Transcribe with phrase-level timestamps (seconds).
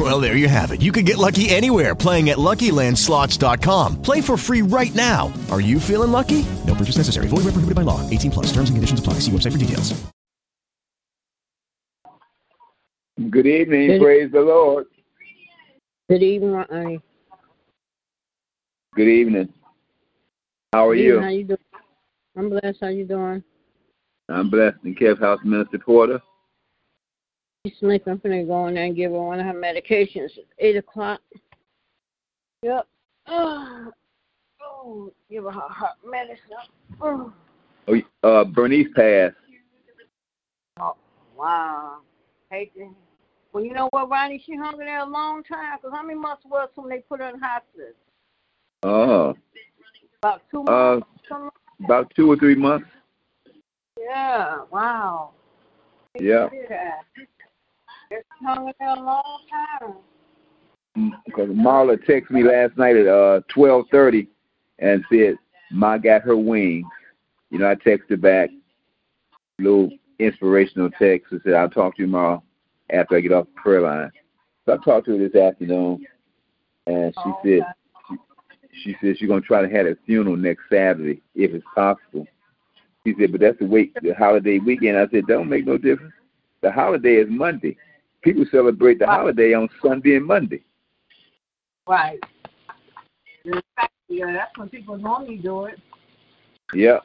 [0.00, 0.80] Well, there you have it.
[0.80, 4.00] You can get lucky anywhere playing at LuckyLandSlots.com.
[4.00, 5.30] Play for free right now.
[5.50, 6.46] Are you feeling lucky?
[6.66, 7.26] No purchase necessary.
[7.28, 8.08] Void where prohibited by law.
[8.08, 8.46] 18 plus.
[8.46, 9.14] Terms and conditions apply.
[9.14, 9.92] See website for details.
[13.28, 13.88] Good evening.
[13.88, 14.86] Good- Praise the Lord.
[16.08, 17.00] Good evening, Ronnie.
[18.96, 19.52] Good evening.
[20.72, 21.14] How are Good you?
[21.16, 21.58] evening, How you doing?
[22.38, 22.78] I'm blessed.
[22.80, 23.44] How you doing?
[24.30, 26.22] I'm blessed and Kev House Minister Porter.
[27.66, 28.12] She's sleeping.
[28.12, 30.30] I'm gonna go in there and give her one of her medications.
[30.36, 31.20] It's eight o'clock.
[32.62, 32.86] Yep.
[33.26, 33.92] Oh,
[34.62, 35.52] oh give her
[36.08, 36.38] medicine.
[37.00, 37.32] Oh,
[37.88, 39.34] Oh, uh, Bernice passed.
[40.80, 40.96] oh
[41.36, 41.98] wow.
[42.50, 42.94] Hate to.
[43.52, 44.42] Well, you know what, Ronnie?
[44.46, 45.78] She hung in there a long time.
[45.82, 47.94] Cause how many months was when they put her in hospice?
[48.84, 49.34] Oh,
[50.22, 51.06] About two uh, months.
[51.30, 51.50] like
[51.84, 52.86] about two or three months.
[53.98, 54.60] Yeah.
[54.70, 55.32] Wow.
[56.18, 56.48] Yeah.
[56.70, 56.92] Yeah.
[58.10, 58.22] She.
[61.24, 64.28] Because Marla texted me last night at uh twelve thirty
[64.78, 65.36] and said,
[65.70, 66.86] "Ma got her wings."
[67.50, 68.50] You know, I texted back,
[69.58, 71.32] a little inspirational text.
[71.32, 72.42] and said, "I'll talk to you tomorrow
[72.90, 74.10] after I get off the prayer line."
[74.66, 76.04] So I talked to her this afternoon,
[76.86, 77.62] and she said
[78.10, 78.20] okay.
[78.82, 82.26] she said she's gonna try to have a funeral next Saturday if it's possible.
[83.06, 84.98] She said, but that's the week, the holiday weekend.
[84.98, 86.12] I said, don't make no difference.
[86.60, 87.78] The holiday is Monday.
[88.22, 89.16] People celebrate the Right.
[89.16, 90.62] holiday on Sunday and Monday.
[91.86, 92.22] Right.
[94.08, 95.78] Yeah, that's when people normally do it.
[96.74, 97.04] Yep,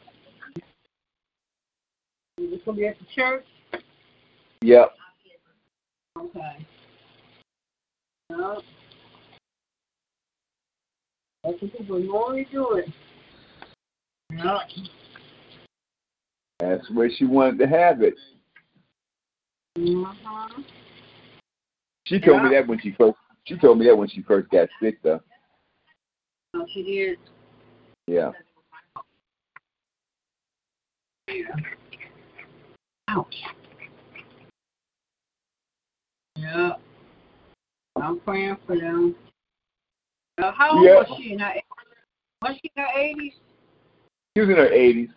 [2.38, 3.45] It's gonna be at the church.
[4.61, 4.95] yep.
[6.17, 6.66] Okay.
[8.29, 8.61] No.
[11.44, 12.90] That's when people normally do it.
[14.31, 14.59] No.
[16.59, 18.16] That's where she wanted to have it.
[19.78, 20.61] Mm-hmm.
[22.05, 23.17] She told me that when she first.
[23.45, 25.21] She told me that when she first got sick, though.
[26.53, 27.17] No, she did.
[28.07, 28.31] Yeah.
[33.09, 33.35] Ouch.
[36.38, 36.73] Yeah.
[37.95, 39.16] I'm praying for them.
[40.37, 40.95] Uh, how old Yeah.
[40.95, 41.33] was she?
[41.33, 41.53] In her,
[42.41, 43.33] was she in her 80s?
[44.35, 45.09] She was in her eighties.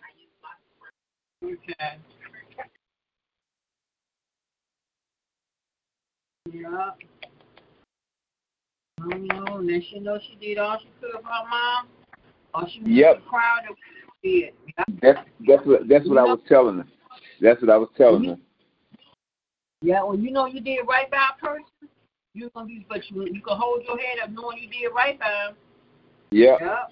[1.43, 1.97] Okay.
[6.53, 6.91] Yeah.
[9.01, 9.57] I don't know.
[9.57, 11.87] And then she know she did all she could for her mom.
[12.53, 13.21] Or she was Yep.
[13.27, 14.53] proud of what she did.
[14.77, 14.83] Yeah.
[15.01, 16.87] That's that's what that's what I was telling her.
[17.41, 18.37] That's what I was telling her.
[19.81, 21.65] Yeah, well, you know you did right by a person.
[22.33, 25.19] You gonna be, but you you can hold your head up knowing you did right
[25.19, 25.55] by him.
[26.31, 26.57] Yeah.
[26.59, 26.83] Yeah.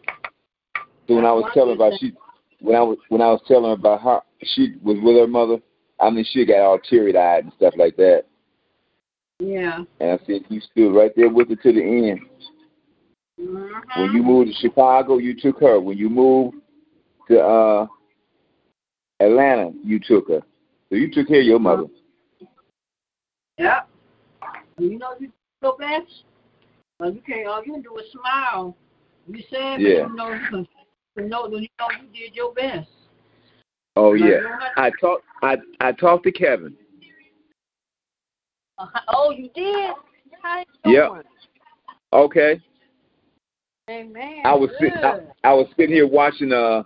[1.07, 2.13] So when I was telling about she,
[2.59, 5.57] when I was when I was telling her about how she was with her mother,
[5.99, 8.25] I mean she got all teary eyed and stuff like that.
[9.39, 9.83] Yeah.
[9.99, 12.19] And I said you stood right there with her to the end.
[13.39, 14.01] Mm-hmm.
[14.01, 15.79] When you moved to Chicago, you took her.
[15.79, 16.57] When you moved
[17.29, 17.87] to uh
[19.19, 20.41] Atlanta, you took her.
[20.89, 21.85] So you took care of your mother.
[23.57, 23.81] Yeah.
[24.77, 25.31] You know you
[25.61, 26.23] your best.
[26.99, 27.47] Well, you can't.
[27.47, 28.75] All you can do is smile.
[29.27, 30.07] You said, Yeah.
[30.07, 30.29] you know
[31.15, 32.89] you know, you know you did your best.
[33.95, 34.25] Oh Like, yeah.
[34.27, 36.75] you don't have to- I talked I I talked to Kevin.
[38.77, 39.91] Uh, oh, you did.
[40.41, 41.25] How you Yep.
[42.13, 42.61] Okay.
[43.89, 44.41] Amen.
[44.45, 44.91] I was Good.
[44.93, 46.83] sit, I, I was sitting here watching uh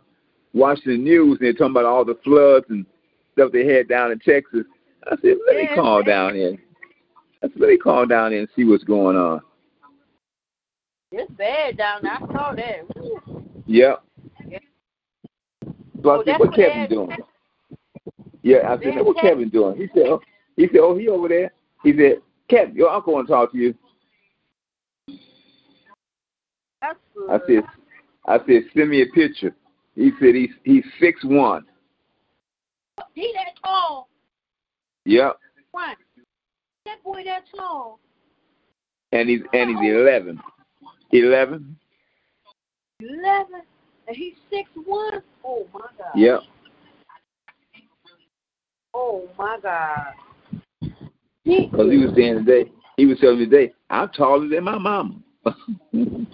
[0.54, 2.86] watching the news and they're talking about all the floods and
[3.34, 4.66] stuff they had down in Texas.
[5.08, 6.58] I said, let me Yeah, call down here.
[7.44, 9.42] I said, let me call down here and see what's going on.
[11.12, 12.14] It's bad down there.
[12.14, 12.96] I saw that.
[12.96, 13.44] Woo.
[13.66, 14.04] Yep.
[14.48, 14.60] Yeah.
[16.04, 17.18] So I Oh, said, what Kevin doing?
[18.44, 19.78] Yeah, I said, what Kevin doing?
[19.78, 20.22] He said, oh,
[20.56, 21.52] he said, oh, he over there.
[21.84, 23.76] He said, Kevin, your uncle want to talk to you.
[26.82, 27.30] That's good.
[27.30, 27.64] I said,
[28.28, 29.56] I said, send me a picture.
[29.96, 31.66] He said he's he's six one.
[33.14, 34.08] he that tall.
[35.06, 35.38] Yep.
[35.74, 35.98] Right.
[36.86, 38.00] That boy that tall.
[39.12, 40.40] And he's and he's eleven.
[41.12, 41.78] Eleven?
[43.02, 43.62] Eleven.
[44.08, 45.22] And he's six one.
[45.44, 46.16] Oh my God.
[46.16, 46.42] Yep.
[48.94, 50.14] Oh my God.
[51.44, 54.78] He, Because he was saying today, he was telling me today, I'm taller than my
[54.78, 55.16] mama.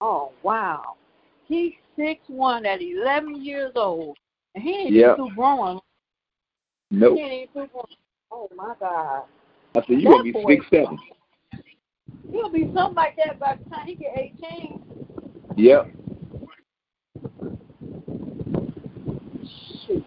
[0.00, 0.94] oh wow.
[1.46, 4.16] He's six one at eleven years old.
[4.54, 5.16] And he ain't Yep.
[5.16, 5.78] too growing.
[6.90, 7.18] Nope.
[7.18, 7.88] Even poop.
[8.32, 9.24] Oh my God.
[9.74, 10.98] I said, you That gonna be six seven.
[12.32, 14.82] He'll be something like that by the time he get eighteen.
[15.56, 15.92] Yep.
[19.86, 20.04] Shoot.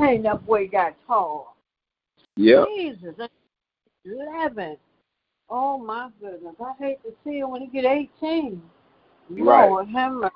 [0.00, 1.57] I ain't that boy got tall.
[2.38, 2.68] Yep.
[2.68, 3.14] Jesus,
[4.04, 4.76] eleven.
[5.50, 6.54] Oh my goodness.
[6.60, 8.62] I hate to see him when he get eighteen.
[9.28, 9.68] Right.
[9.68, 10.28] Lord mercy.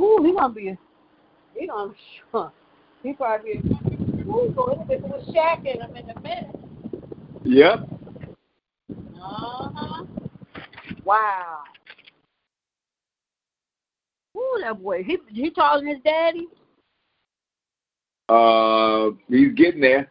[0.00, 0.76] Ooh, he gonna be
[1.54, 1.94] he gonna
[2.30, 2.52] sure.
[3.04, 3.60] He probably
[4.20, 6.56] ooh, go in with Shaq in him in a minute.
[7.44, 7.80] Yep.
[9.22, 10.04] Uh-huh.
[11.04, 11.58] Wow.
[14.36, 15.02] Ooh, that boy.
[15.04, 16.48] He he taller than his daddy?
[18.30, 20.10] Uh, he's getting there.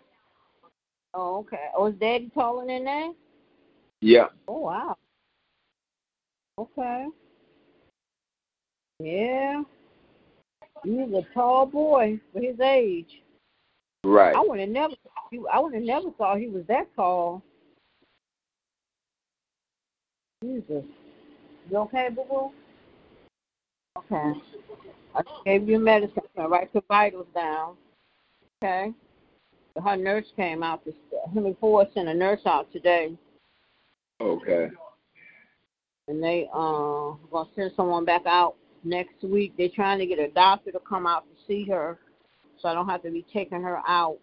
[1.13, 1.67] Oh, okay.
[1.75, 3.13] Oh, his daddy taller than that?
[4.01, 4.27] Yeah.
[4.47, 4.95] Oh wow.
[6.57, 7.07] Okay.
[8.99, 9.63] Yeah.
[10.83, 13.21] He's a tall boy for his age.
[14.03, 14.35] Right.
[14.35, 14.95] I would have never
[15.51, 17.41] I would have never thought he was that tall.
[20.43, 20.83] Jesus.
[21.69, 22.51] You okay, boo boo?
[23.97, 24.39] Okay.
[25.15, 26.23] I gave you medicine.
[26.37, 27.75] I write your vitals down.
[28.61, 28.91] Okay.
[29.81, 30.85] Her nurse came out
[31.35, 33.17] and Ford sent a nurse out today.
[34.21, 34.69] Okay.
[36.07, 39.53] and they uh gonna send someone back out next week.
[39.57, 41.99] They're trying to get a doctor to come out to see her,
[42.59, 44.19] so I don't have to be taking her out.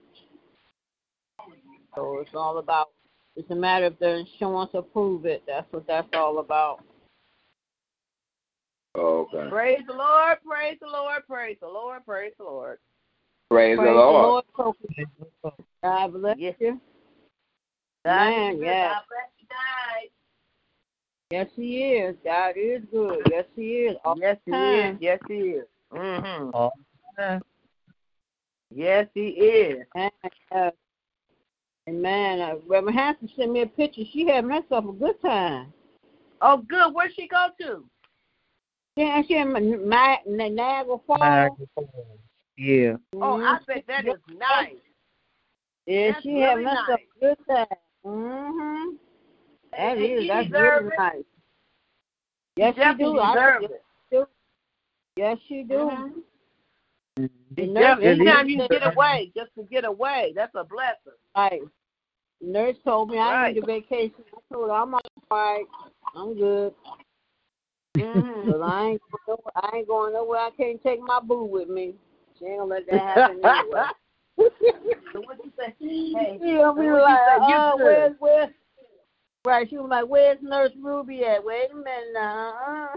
[1.94, 2.90] So it's all about.
[3.36, 5.42] It's a matter of the insurance approve it.
[5.46, 6.80] That's what that's all about.
[8.96, 9.48] Okay.
[9.48, 12.78] Praise the Lord, praise the Lord, praise the Lord, praise the Lord.
[13.50, 14.44] Praise, Praise the Lord.
[14.56, 15.06] Sophie.
[15.82, 16.54] God bless Yes.
[16.60, 16.80] you.
[18.04, 18.64] God Man, is good.
[18.66, 18.92] yes.
[18.92, 20.10] God bless you guys.
[21.32, 22.16] Yes, He is.
[22.24, 23.26] God is good.
[23.28, 23.96] Yes, He is.
[24.04, 24.94] All Yes, the he time.
[24.94, 24.98] is.
[25.00, 25.64] Yes, he is.
[25.92, 26.50] Mm-hmm.
[26.54, 26.72] All
[27.16, 27.42] the time.
[28.72, 29.84] Yes, he is.
[29.96, 30.12] And,
[30.54, 30.70] uh,
[31.88, 34.02] and man, uh, Reverend Hampton sent me a picture.
[34.12, 35.72] She having herself a good time.
[36.40, 36.94] Oh, good.
[36.94, 37.84] Where'd she go to?
[38.94, 41.20] Yeah, she in Ma- Ma- Niagara Falls.
[41.20, 41.88] Niagara Falls.
[42.60, 42.96] Yeah.
[43.14, 44.76] Oh, I bet that is nice.
[45.86, 47.66] Yeah, that's she having really herself a good time.
[48.04, 48.96] Mhm.
[49.72, 50.20] That And is.
[50.20, 50.92] she That's really it.
[50.98, 51.24] nice.
[52.56, 53.26] Yes, she Definitely do.
[53.32, 53.84] Deserve yes, it.
[54.10, 54.26] she do.
[55.16, 55.74] Yes, she do.
[55.74, 56.22] Mhm.
[57.56, 61.18] The Def- Anytime you nurse get away, just to get away, that's a blessing.
[61.34, 61.62] Right.
[62.42, 63.54] Nurse told me I Right.
[63.54, 64.22] need a vacation.
[64.34, 65.64] I told her I'm all right.
[66.14, 66.74] I'm good.
[67.96, 68.50] Mm-hmm.
[68.50, 69.02] Cause I ain't
[69.56, 70.40] I ain't going nowhere.
[70.40, 71.94] I can't take my boo with me.
[72.40, 73.82] She ain't gonna let that happen anyway.
[75.12, 75.74] so what you say?
[75.78, 77.46] Hey, She'll be so what like, you say?
[77.48, 78.50] You uh, where's where's
[79.44, 79.68] right?
[79.68, 81.44] She was like, where's Nurse Ruby at?
[81.44, 82.88] Wait a minute now.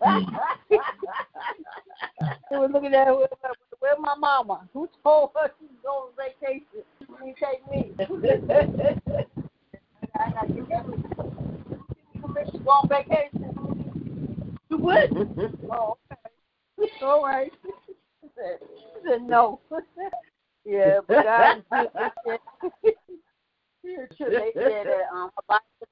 [0.00, 0.20] Uh.
[0.70, 3.28] she was looking at her, where,
[3.80, 4.68] where my mama?
[4.72, 6.84] Who told her she's going on vacation?
[7.00, 7.92] She take me.
[10.14, 10.84] I got to get
[12.52, 13.48] She go on vacation.
[14.70, 15.10] You would?
[15.70, 16.92] Oh, okay.
[17.02, 17.52] All right.
[18.42, 19.60] She said, she said no.
[20.64, 21.64] yeah, but God is
[22.74, 22.88] good.
[24.24, 25.88] They said that um, a lot of-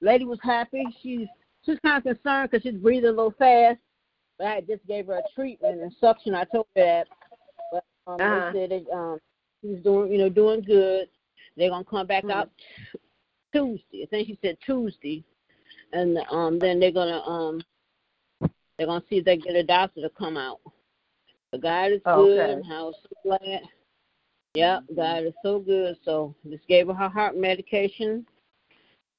[0.00, 0.84] lady was happy.
[1.02, 1.26] She's
[1.64, 3.78] she's kind of concerned because she's breathing a little fast.
[4.38, 6.34] But I just gave her a treatment and suction.
[6.34, 7.08] I told her that,
[7.70, 8.50] but um, Uh-huh.
[8.52, 9.18] they said that um,
[9.60, 11.08] she was doing you know doing good.
[11.56, 12.50] They're gonna come back out
[13.52, 14.02] Tuesday.
[14.04, 15.22] I think she said Tuesday,
[15.92, 17.60] and um then they're gonna um
[18.78, 20.60] they're gonna see if they get a doctor to come out.
[21.52, 22.40] But God is Oh, good.
[22.40, 22.52] okay.
[22.54, 23.62] and I was so glad.
[24.54, 25.96] Yep, God is so good.
[26.04, 28.26] So just gave her her heart medication.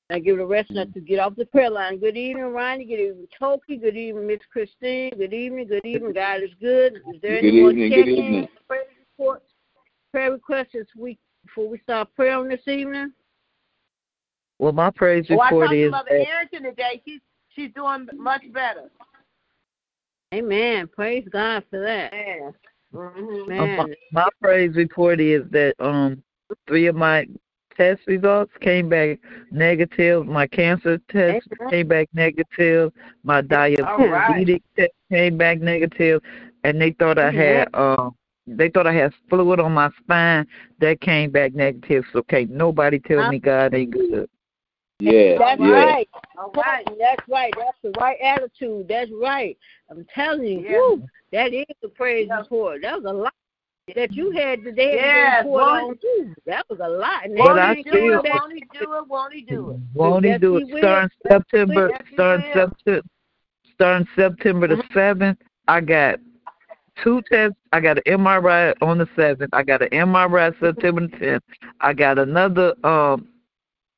[0.10, 1.98] I give her the rest of to get off the prayer line.
[1.98, 2.86] Good evening, Ronnie.
[2.86, 3.78] Good evening, Toki.
[3.78, 5.12] Good evening, Miss Christine.
[5.18, 5.68] Good evening.
[5.68, 6.14] Good evening.
[6.14, 6.98] God is good.
[7.14, 8.48] Is there Good any more evening, good check-ins, evening.
[8.68, 8.84] prayer
[9.18, 9.46] reports,
[10.12, 13.14] prayer requests this week before we start prayer on this evening?
[14.60, 17.02] Well, my praise Well, I report talked to Mother that Arrington today.
[17.06, 17.22] She's
[17.56, 18.90] she's doing much better.
[20.34, 20.88] Amen.
[20.88, 22.12] Praise God for that.
[22.12, 22.54] Man.
[22.94, 23.52] Mm-hmm.
[23.52, 26.24] uh, my, Man, my praise report is that um
[26.68, 27.28] three of my
[27.78, 29.20] test results came back
[29.52, 30.26] negative.
[30.26, 31.70] My cancer test Amen.
[31.70, 32.92] came back negative.
[33.24, 36.22] My diabetic test came back negative,
[36.64, 38.16] and they thought I had um
[38.48, 40.48] they thought I had fluid on my spine
[40.80, 42.06] that came back negative.
[42.12, 44.30] So can't nobody tell me God ain't good.
[45.00, 45.38] Yeah.
[45.38, 45.72] That's yeah.
[45.72, 46.10] right.
[46.38, 46.88] All right.
[47.00, 47.54] That's right.
[47.58, 48.88] That's the right attitude.
[48.88, 49.58] That's right.
[49.90, 50.78] I'm telling you, Yeah.
[50.78, 52.40] whew, that is the praise Yeah.
[52.40, 52.82] report.
[52.82, 53.34] That was a lot
[53.96, 56.02] that you had today Yes, to report won't.
[56.46, 57.26] That was a lot.
[57.26, 59.08] And But they I didn't do it, won't he do it?
[59.08, 59.80] Won't he do it?
[59.94, 60.72] Won't he Yes, do he it?
[60.72, 60.78] will.
[60.80, 62.52] Starting September, Yes, starting.
[62.54, 63.02] September,
[63.74, 64.88] starting September the Uh-huh.
[64.94, 66.20] seventh, I got
[67.04, 67.58] two tests.
[67.74, 69.50] I got an MRI on the seventh.
[69.54, 71.44] I got an MRI September tenth.
[71.82, 73.28] I got another um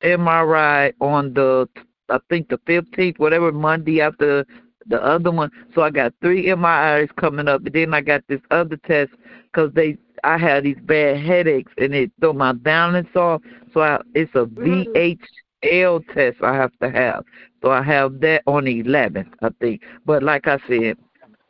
[0.02, 1.68] MRI on the
[2.08, 4.44] I think the fifteenth, whatever Monday after
[4.86, 5.50] the other one.
[5.74, 9.12] So I got three MRIs coming up, and then I got this other test
[9.52, 13.42] because they I had these bad headaches and it threw my balance off.
[13.72, 17.24] So I, it's a VHL test I have to have.
[17.62, 19.82] So I have that on the 11th, I think.
[20.04, 20.96] But like I said,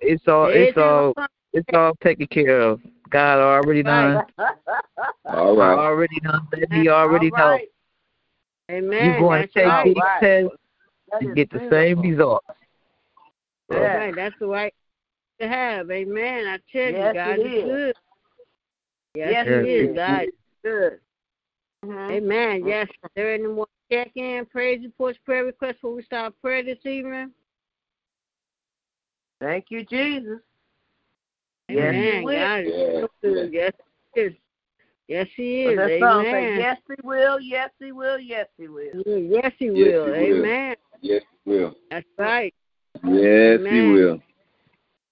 [0.01, 1.15] it's all it's all
[1.53, 2.81] it's all taken care of.
[3.11, 4.21] God already done.
[5.27, 5.77] All right.
[5.77, 6.47] Already done.
[6.73, 7.59] He already know.
[8.71, 9.05] Amen.
[9.05, 9.85] You're going to take right.
[9.85, 10.57] these tests
[11.21, 12.47] and get the same results.
[13.69, 14.15] That's right.
[14.15, 14.75] That's the right
[15.41, 15.91] to have.
[15.91, 16.47] Amen.
[16.47, 17.47] I tell yes, you, God is.
[17.47, 17.95] is good.
[19.15, 19.91] Yes, yes He is.
[19.91, 19.97] is.
[19.97, 20.29] God is
[20.65, 21.01] good.
[21.85, 22.11] Mm-hmm.
[22.13, 22.67] Amen.
[22.67, 22.89] Yes.
[22.89, 26.85] Is there any more check in, praise reports, prayer requests before we start prayer this
[26.85, 27.31] evening?
[29.41, 30.41] Thank you, Jesus.
[31.71, 32.25] Amen.
[32.25, 33.53] Yes, God is so good.
[33.53, 33.73] Yes,
[34.15, 34.33] He is.
[35.09, 35.77] Yes, He is.
[35.77, 37.41] That song say, yes, He will.
[37.41, 38.19] Yes, He will.
[38.19, 39.03] Yes, He will.
[39.07, 40.15] Yes, He Yes, will.
[40.15, 40.39] He will.
[40.41, 40.77] Amen.
[41.01, 41.75] Yes, he will.
[41.91, 42.55] That's right.
[43.05, 43.67] Yes, Amen.
[43.71, 44.23] he will.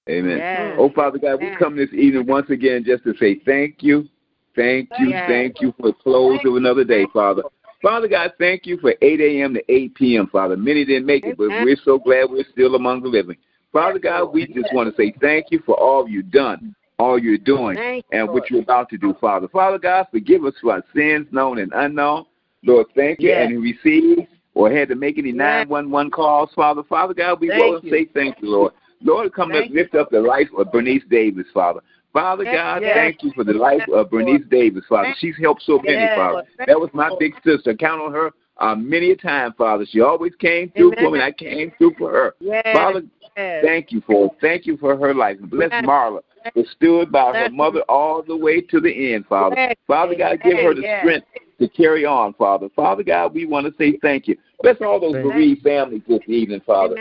[0.08, 0.38] Amen.
[0.38, 0.76] Yes.
[0.78, 4.08] Oh, Father God, we come this evening once again just to say thank you,
[4.56, 5.28] thank you, Yes.
[5.28, 7.42] thank you for the close of another day, Father.
[7.80, 9.54] Father God, thank you for 8 a.m.
[9.54, 10.56] to 8 p.m., Father.
[10.56, 11.64] Many didn't make it, but Amen.
[11.64, 13.36] we're so glad we're still among the living.
[13.72, 17.38] Father God, we just want to say thank you for all you've done, all you're
[17.38, 18.34] doing, Thank and Lord.
[18.34, 19.48] what you're about to do, Father.
[19.48, 22.26] Father God, forgive us for our sins, known and unknown.
[22.62, 23.30] Lord, thank you.
[23.30, 23.46] Yes.
[23.50, 25.66] And we received or had to make any Yes.
[25.68, 26.82] 911 calls, Father.
[26.84, 28.72] Father God, we will say thank you, Lord.
[29.02, 31.80] Lord, come Thank and lift up the life of Bernice Davis, Father.
[32.12, 35.08] Father Yes, God, thank you for the life of Bernice Davis, Father.
[35.08, 36.06] Thank She's helped so many.
[36.14, 36.44] Father.
[36.66, 37.74] That was my big sister.
[37.74, 39.84] Count on her uh, many a time, Father.
[39.88, 42.34] She always came through for me, and I came through for her.
[42.40, 42.64] Yes.
[42.72, 43.02] Father.
[43.36, 45.38] Thank you for thank you for her life.
[45.40, 45.70] Bless.
[45.84, 46.20] Marla,
[46.54, 49.56] who stood by her mother all the way to the end, Father.
[49.86, 51.26] Father God, give her the strength
[51.58, 52.68] to carry on, Father.
[52.74, 54.36] Father God, we want to say thank you.
[54.62, 56.96] Bless all those bereaved families this evening, Father.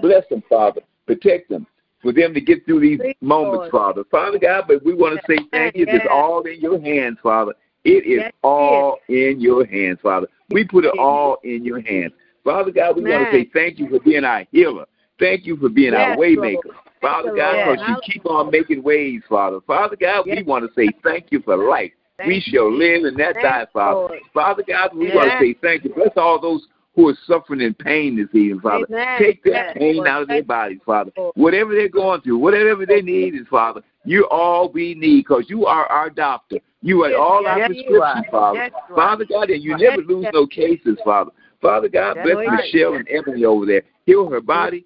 [0.00, 0.80] Bless them, Father.
[1.06, 1.66] Protect them.
[2.00, 3.70] For them to get through these moments.
[3.70, 4.04] Father.
[4.10, 5.84] Father God, but we want to say thank you.
[5.88, 7.54] It's all in your hands, Father.
[7.84, 10.28] It is all in your hands, Father.
[10.50, 12.12] We put it all in your hands.
[12.44, 14.86] Father God, we want to say thank you for being our healer.
[15.18, 16.74] Thank you for being our Yes, waymaker.
[17.00, 19.60] Father God, because you keep on making ways, Father.
[19.66, 20.46] Father God, we Yes.
[20.46, 21.92] want to say thank you for life.
[22.16, 22.40] Thank we you.
[22.40, 24.00] shall live and not die, Father.
[24.00, 24.20] Lord.
[24.34, 25.90] Father God, we want to say thank you.
[25.90, 28.86] Bless all those who are suffering in pain this evening, Father.
[28.90, 29.18] Amen.
[29.20, 30.08] Take that pain Lord.
[30.08, 31.12] out of their bodies, Father.
[31.34, 35.66] Whatever they're going through, whatever they need is, Father, you're all we need because you
[35.66, 36.58] are our doctor.
[36.82, 38.24] You are all our you prescription.
[38.32, 38.70] Father.
[38.94, 41.30] Father God, and you never lose no cases, Father.
[41.60, 42.60] Father God, That's bless right.
[42.72, 43.82] Michelle and Emily over there.
[44.06, 44.84] Heal her body.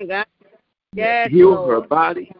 [0.95, 1.83] Yes, Heal Lord.
[1.83, 2.33] her body.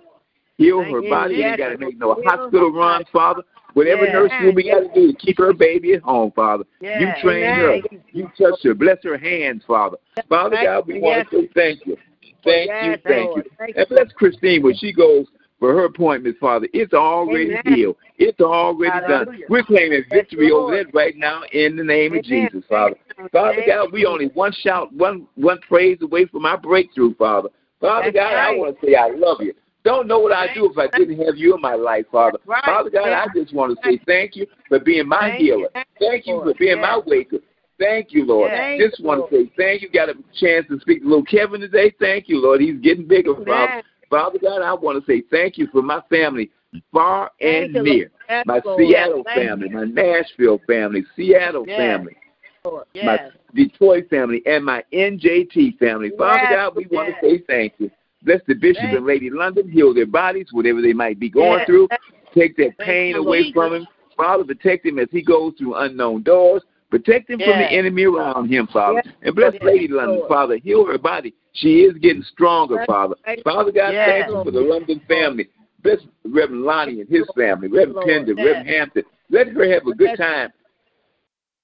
[0.59, 1.35] Heal Thank her body.
[1.35, 3.43] You Yes, got to make no hospital runs, Father.
[3.75, 4.13] Whatever Yes.
[4.13, 6.65] nursing we got to do to keep her baby at home, Father.
[6.81, 7.01] Yes.
[7.01, 7.77] You train her.
[8.13, 8.31] You.
[8.39, 8.75] Touch her.
[8.75, 9.97] Bless her hands, Father.
[10.29, 10.57] Father.
[10.63, 11.97] God, we want to say thank you.
[12.45, 13.45] Thank you, thank Lord.
[13.45, 13.51] you.
[13.59, 15.27] Thank And bless Christine when she goes
[15.63, 16.67] for her appointment, Father.
[16.73, 17.63] It's already Amen.
[17.67, 17.97] healed.
[18.19, 19.29] It's already done.
[19.49, 22.97] We're claiming victory over that right now in the name of Jesus, Father.
[23.17, 23.67] Thank Father you.
[23.69, 27.49] God, we only one shout, one one praise away from our breakthrough, Father.
[27.81, 29.55] Father That's God, I want to say I love you.
[29.85, 32.39] Don't know what I'd do if I didn't have you in my life, Father.
[32.45, 32.65] Right.
[32.65, 33.25] Father God, Yeah.
[33.25, 35.47] I just want to say thank you for being my Thank you.
[35.59, 35.69] healer.
[36.01, 37.39] Thank you for being my waker.
[37.79, 38.51] Thank you, Lord.
[38.51, 39.91] Thank just you, want to say thank you.
[39.91, 41.95] Got a chance to speak to little Kevin today.
[42.01, 42.61] Thank you, Lord.
[42.61, 43.85] He's getting bigger, Father.
[44.13, 46.51] Father God, I want to say thank you for my family,
[46.93, 48.11] far and you, near.
[48.45, 51.79] My Seattle Thank family, my Nashville family, Seattle Yes.
[51.79, 52.17] family,
[52.63, 52.87] you, Lord.
[53.03, 53.19] my
[53.55, 56.11] Detroit family, and my NJT family.
[56.19, 57.91] Father Yes, God, we want to say thank you.
[58.23, 61.61] Bless the bishop Thank and Lady London, heal their bodies, whatever they might be going
[61.61, 61.67] Yes.
[61.67, 61.89] through.
[62.35, 63.55] Take that pain you, away Jesus.
[63.55, 63.89] from him.
[64.19, 66.63] Father, protect him as he goes through unknown doors.
[66.91, 69.01] Protect him from the enemy around him, Father.
[69.07, 69.15] Yes.
[69.23, 70.59] And bless Yes, Lady London, Father.
[70.59, 71.35] Heal her body.
[71.55, 73.15] She is getting stronger, Father.
[73.45, 74.09] Father God, Yes.
[74.09, 75.49] thank you for the London family.
[75.83, 78.07] Bless Reverend Lonnie and his family, Reverend Lord.
[78.07, 78.47] Pender, Yes.
[78.47, 79.05] Reverend Hampton.
[79.31, 80.53] Let her have a good time.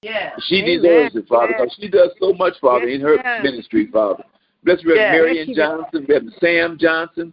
[0.03, 0.41] Yes.
[0.45, 0.83] She Amen.
[0.83, 3.43] deserves it, Father, because she does so much, Father, Yes, in her yes.
[3.43, 4.25] ministry, Father.
[4.65, 5.13] Bless Reverend Yes.
[5.13, 5.57] Marion Yes.
[5.57, 7.33] Johnson, Reverend Sam Johnson,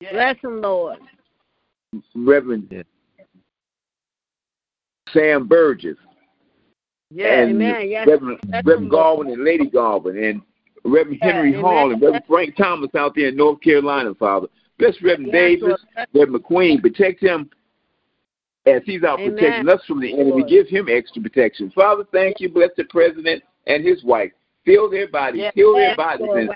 [0.00, 0.12] Yes.
[0.12, 0.98] Bless him, Lord.
[2.14, 2.84] Reverend
[5.12, 5.98] Sam Burgess,
[7.10, 7.48] Yes.
[7.48, 7.88] and Amen.
[7.90, 8.06] Yes.
[8.06, 10.42] Reverend, Bless Reverend him, and Lady Galvin, and
[10.84, 11.60] Reverend Henry Amen.
[11.62, 14.46] Hall and Reverend Frank Thomas out there in North Carolina, Father.
[14.78, 15.62] Bless Reverend Yes, Davis,
[15.96, 16.08] Lord.
[16.14, 16.80] Reverend McQueen.
[16.80, 17.50] Protect him
[18.66, 19.34] as he's out Amen.
[19.34, 20.30] protecting us from the enemy.
[20.30, 20.48] Lord.
[20.48, 21.70] Give him extra protection.
[21.74, 22.48] Father, thank you.
[22.48, 24.32] Bless the president and his wife.
[24.64, 25.42] Heal their bodies.
[25.42, 26.26] Yes, Heal their bodies.
[26.26, 26.40] Lord.
[26.40, 26.50] And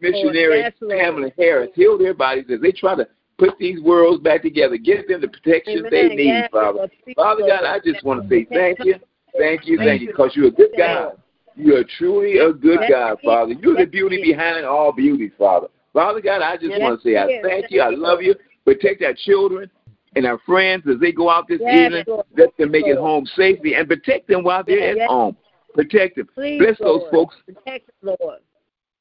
[0.00, 1.70] missionary Yes, Pamela Harris.
[1.74, 3.06] Heal their bodies as they try to
[3.38, 4.76] put these worlds back together.
[4.76, 5.90] Give them the protection Amen.
[5.90, 6.88] they need, Yes, Father.
[7.16, 8.96] Father God, I just want to say thank you,
[9.38, 11.20] thank you, thank you, because you're a good God.
[11.56, 13.52] You're truly a good Yes, God, Father.
[13.52, 15.68] You're the beauty behind all beauties, Father.
[15.92, 17.80] Father God, I just Yes, want to say I thank you.
[17.80, 18.34] I love you.
[18.64, 19.70] Protect our children
[20.16, 22.04] and our friends as they go out this evening.
[22.06, 22.26] Lord.
[22.36, 25.36] Let them make it home safely and protect them while they're at home.
[25.74, 26.28] Protect them.
[26.34, 28.40] Please, Bless those folks Protect Lord.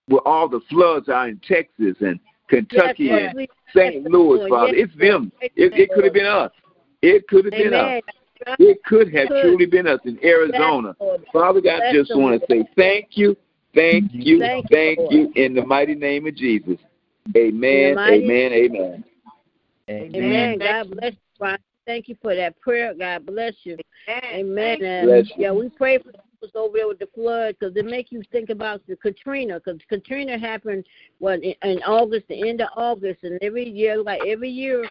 [0.07, 4.03] with all the floods are in Texas and Kentucky and St.
[4.05, 4.73] Louis, Father.
[4.73, 5.31] It's them.
[5.41, 6.51] It, it could have been us.
[7.01, 8.01] It could have been us.
[8.45, 8.57] Amen.
[8.59, 9.41] It could have Could.
[9.41, 10.95] truly been us in Arizona.
[10.99, 13.35] Yes, Father God, Bless just want to say thank you,
[13.75, 15.13] thank you, Thank you, thank Lord.
[15.13, 16.77] you in the mighty name of Jesus.
[17.35, 19.03] Amen, In the amen, amen.
[19.89, 20.57] Amen.
[20.59, 21.59] God bless you, Brian.
[21.85, 22.93] Thank you for that prayer.
[22.93, 23.77] God bless you.
[24.33, 24.81] Amen.
[24.81, 25.43] And, Bless you.
[25.43, 28.49] yeah, we pray for people over there with the flood because it make you think
[28.49, 30.85] about the Katrina because Katrina happened
[31.17, 34.87] what in, in August, the end of August, and every year, like every year,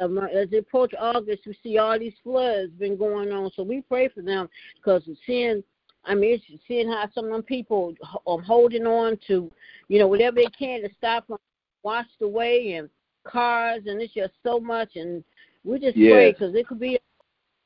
[0.00, 3.50] as they approach August, we see all these floods been going on.
[3.54, 5.62] So we pray for them because seeing,
[6.04, 7.94] I mean, it's seeing how some of them people
[8.26, 9.50] are um, holding on to,
[9.88, 11.38] you know, whatever they can to stop them
[11.82, 12.88] washed away and
[13.24, 14.96] cars, and it's just so much.
[14.96, 15.22] And
[15.64, 16.98] we just pray because it could be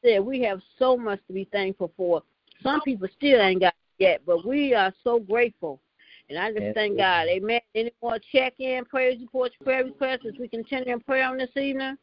[0.05, 2.23] said we have so much to be thankful for.
[2.63, 5.81] Some people still ain't got it yet, but we are so grateful.
[6.29, 7.05] And I just Yes, thank yes.
[7.05, 7.29] God.
[7.29, 7.61] Amen.
[7.75, 11.57] Any more check in, prayers, reports, prayer requests as we continue in prayer on this
[11.57, 11.97] evening?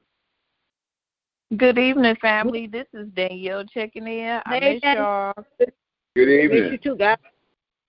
[1.56, 2.66] Good evening, family.
[2.68, 4.42] This is Danielle checking in.
[4.46, 5.34] I Hey, miss Dan- y'all.
[5.60, 5.72] Good
[6.16, 7.18] Miss you too, guys.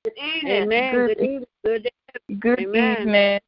[0.05, 0.13] Good
[0.47, 0.95] Amen.
[0.95, 1.47] Good, Good evening.
[1.65, 2.35] Good day.
[2.39, 3.01] good Amen.
[3.01, 3.41] evening.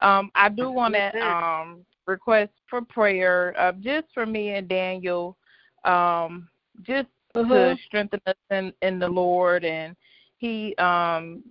[0.00, 5.36] Um, I do want to um request for prayer, uh, just for me and Daniel,
[5.84, 6.48] um,
[6.82, 7.74] just Uh-huh.
[7.74, 9.94] to strengthen us in, in the Lord, and
[10.38, 11.44] he um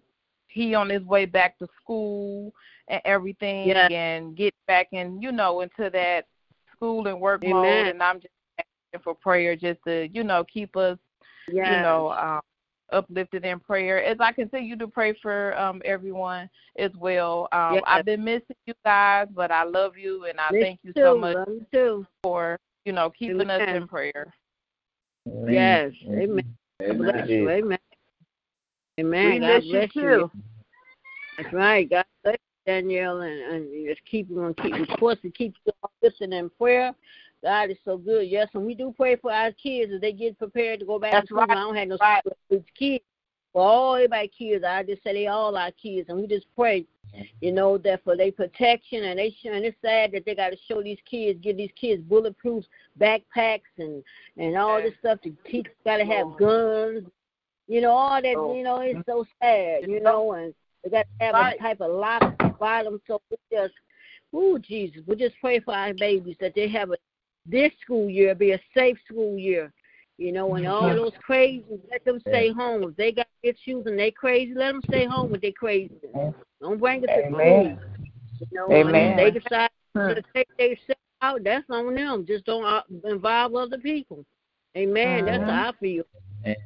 [0.47, 2.51] he on his way back to school
[2.87, 3.87] and everything, Yeah.
[3.87, 6.25] and get back and you know into that
[6.81, 10.75] school and work mode, and I'm just asking for prayer, just to you know keep
[10.75, 10.97] us
[11.51, 11.75] Yes.
[11.75, 12.41] you know, um,
[12.91, 17.47] uplifted in prayer as I continue to pray for um, everyone as well.
[17.51, 17.83] Um, Yes.
[17.87, 21.01] I've been missing you guys, but I love you and I Miss thank you too.
[21.01, 22.07] so much you too.
[22.23, 24.33] for you know keeping us in prayer.
[25.47, 25.91] Yes.
[26.09, 26.43] Amen.
[26.79, 27.49] God bless you.
[27.49, 27.77] Amen.
[28.99, 29.31] Amen.
[29.33, 30.31] We God miss you bless too.
[31.37, 31.89] That's right.
[31.89, 32.00] God bless you,
[32.71, 35.53] Danielle, and, and just keep on keep of course we keep
[36.01, 36.93] listening in prayer.
[37.43, 38.27] God is so good.
[38.27, 41.11] Yes, and we do pray for our kids as they get prepared to go back
[41.11, 41.39] That's to school.
[41.39, 41.49] right.
[41.49, 42.23] I don't have no Right.
[42.75, 43.03] kids.
[43.51, 46.85] For all everybody kids, I just say they all our kids, and we just pray,
[47.41, 49.03] you know, that for their protection.
[49.03, 52.01] And they and it's sad that they got to show these kids, give these kids
[52.03, 52.63] bulletproof
[52.99, 54.03] backpacks and
[54.37, 55.67] and all this stuff to teach.
[55.83, 57.03] Got to have guns,
[57.67, 58.35] you know, all that.
[58.37, 58.55] Oh.
[58.55, 60.53] You know, it's so sad, you know, and
[60.83, 63.01] they got to have a type of lock the bottom.
[63.07, 63.73] So we just,
[64.33, 66.95] ooh, Jesus, we just pray for our babies that they have a
[67.47, 69.73] this school year be a safe school year.
[70.17, 72.83] You know, and all those crazy, let them stay home.
[72.83, 75.95] If they got issues and they crazy, let them stay home with their crazy.
[76.61, 77.79] Don't bring it to Amen.
[77.79, 77.97] school.
[78.39, 78.95] You know, Amen.
[78.95, 82.25] and if they decide to take themselves out, that's on them.
[82.27, 84.23] Just don't uh, involve other people.
[84.77, 85.25] Amen.
[85.25, 85.47] That's Mhm.
[85.47, 86.03] how I feel.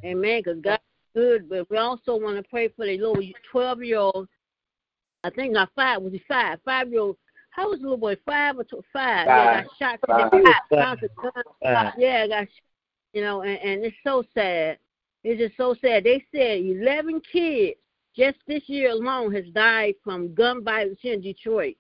[0.03, 0.41] Amen.
[0.43, 0.84] Because God's
[1.15, 4.27] good, but we also want to pray for the little twelve-year-old.
[5.26, 6.02] I think not five.
[6.02, 6.60] Was he five?
[6.64, 7.18] Five-year-old.
[7.50, 8.16] How was the little boy?
[8.26, 9.26] Five or two, five?
[9.28, 10.00] Yeah, got shot.
[10.08, 10.32] Five.
[10.32, 10.46] the Five.
[10.46, 10.84] head.
[10.84, 11.44] Found the gun.
[11.64, 11.94] Five.
[11.98, 12.42] Yeah, got.
[12.42, 12.50] shot,
[13.14, 14.78] You know, and, and it's so sad.
[15.24, 16.04] It's just so sad.
[16.04, 17.78] They said eleven kids
[18.16, 21.76] just this year alone has died from gun violence here in Detroit.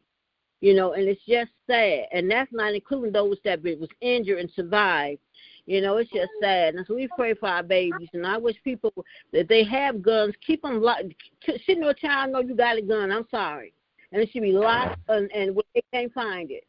[0.61, 2.05] You know, and it's just sad.
[2.11, 5.19] And that's not including those that was injured and survived.
[5.65, 6.75] You know, it's just sad.
[6.75, 8.09] And so we pray for our babies.
[8.13, 8.93] And I wish people
[9.33, 11.05] that they have guns, keep them locked.
[11.43, 13.11] Shouldn't no child know you got a gun.
[13.11, 13.73] I'm sorry.
[14.11, 16.65] And it should be locked and, and they can't find it.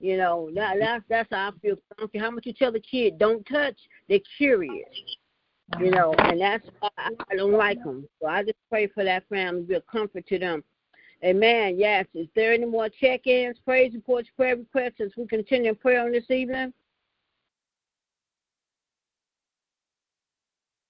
[0.00, 1.76] You know, that, that's that's how I feel.
[1.92, 3.76] I don't care how much you tell the kid, don't touch.
[4.08, 4.88] They're curious.
[5.78, 8.08] You know, and that's why I don't like them.
[8.20, 10.64] So I just pray for that family, be a comfort to them.
[11.22, 11.78] Amen.
[11.78, 12.06] Yes.
[12.14, 16.12] Is there any more check-ins, praise reports, prayer requests as we continue in prayer on
[16.12, 16.72] this evening?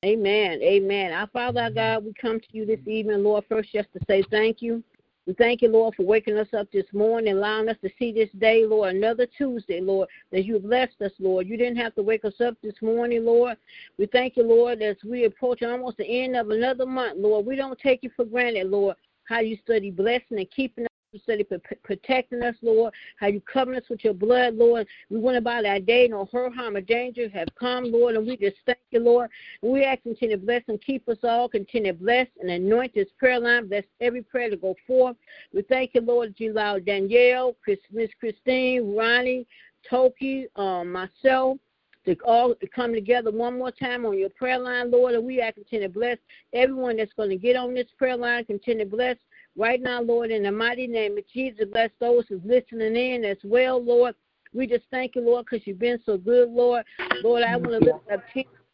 [0.02, 0.62] Amen.
[0.62, 1.12] Amen.
[1.12, 4.22] Our Father, our God, we come to you this evening, Lord, first just to say
[4.30, 4.82] thank you.
[5.26, 8.30] We thank you, Lord, for waking us up this morning, allowing us to see this
[8.38, 11.46] day, Lord, another Tuesday, Lord, that you have blessed us, Lord.
[11.46, 13.58] You didn't have to wake us up this morning, Lord.
[13.98, 17.44] We thank you, Lord, as we approach almost the end of another month, Lord.
[17.44, 21.44] We don't take you for granted, Lord, how you study blessing and keeping us steady
[21.82, 22.92] protecting us, Lord.
[23.18, 24.86] How you covering us with your blood, Lord.
[25.08, 28.36] We went about our day, no hurt, harm, or danger have come, Lord, and we
[28.36, 29.30] just thank you, Lord.
[29.62, 33.08] We ask continue to bless and keep us all, continue to bless and anoint this
[33.18, 35.16] prayer line, bless every prayer to go forth.
[35.52, 39.46] We thank you, Lord, that you allow Danielle, Chris, Miss Christine, Ronnie,
[39.88, 41.58] Toki, um, myself,
[42.06, 45.54] to all come together one more time on your prayer line, Lord, and we ask
[45.54, 46.18] continue to bless
[46.54, 49.16] everyone that's going to get on this prayer line, continue to bless
[49.56, 51.66] right now, Lord, in the mighty name of Jesus.
[51.72, 54.14] Bless those who's listening in as well, Lord.
[54.52, 56.84] We just thank you, Lord, because you've been so good, Lord.
[57.22, 58.20] Lord, I want to lift up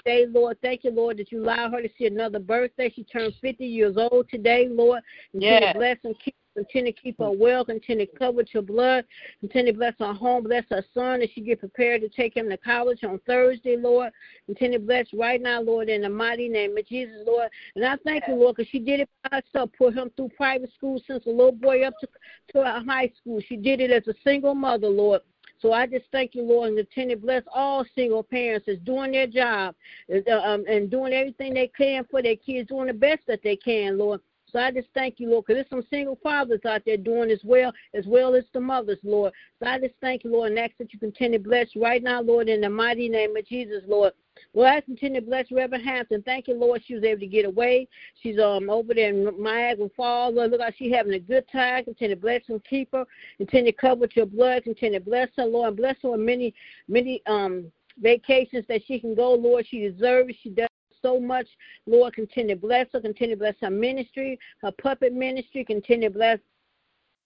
[0.07, 0.57] today, Lord.
[0.62, 2.92] Thank you, Lord, that you allow her to see another birthday.
[2.95, 5.03] She turned 50 years old today, Lord.
[5.33, 5.73] Yeah.
[5.73, 7.66] Bless and keep Continue to keep her well.
[7.66, 9.05] Continue to cover your blood.
[9.40, 10.45] Continue to bless her home.
[10.45, 14.11] Bless her son as she get prepared to take him to college on Thursday, Lord.
[14.47, 17.51] Continue to bless right now, Lord, in the mighty name of Jesus, Lord.
[17.75, 19.69] And I thank you, Lord, because she did it by herself.
[19.77, 22.09] Put him through private school since a little boy up to,
[22.55, 23.42] to high school.
[23.47, 25.21] She did it as a single mother, Lord.
[25.61, 29.12] So I just thank you, Lord, and continue to bless all single parents that's doing
[29.12, 29.75] their job
[30.12, 33.57] uh, um, and doing everything they can for their kids, doing the best that they
[33.57, 34.21] can, Lord.
[34.57, 37.40] So I just thank you, Lord, because there's some single fathers out there doing as
[37.45, 39.35] well, as well as the mothers, Lord.
[39.61, 42.23] So I just thank you, Lord, and ask that you continue to bless right now,
[42.23, 44.14] Lord, in the mighty name of Jesus, Lord.
[44.55, 46.23] Well, I continue to bless Reverend Hampton.
[46.23, 46.81] Thank you, Lord.
[46.87, 47.87] She was able to get away.
[48.23, 50.35] She's um over there in Niagara Falls.
[50.35, 51.85] Lord, look like she's having a good time.
[51.85, 53.05] Continue to bless and keep her.
[53.37, 54.64] Continue to cover with your blood.
[54.64, 55.69] Continue to bless her, Lord.
[55.69, 56.55] And bless her with many,
[56.88, 59.66] many um vacations that she can go, Lord.
[59.69, 60.31] She deserves.
[60.31, 60.37] It.
[60.42, 60.69] She does
[61.07, 61.47] so much.
[61.87, 66.14] Lord, continue to bless her, continue to bless her ministry, her puppet ministry, continue to
[66.14, 66.38] bless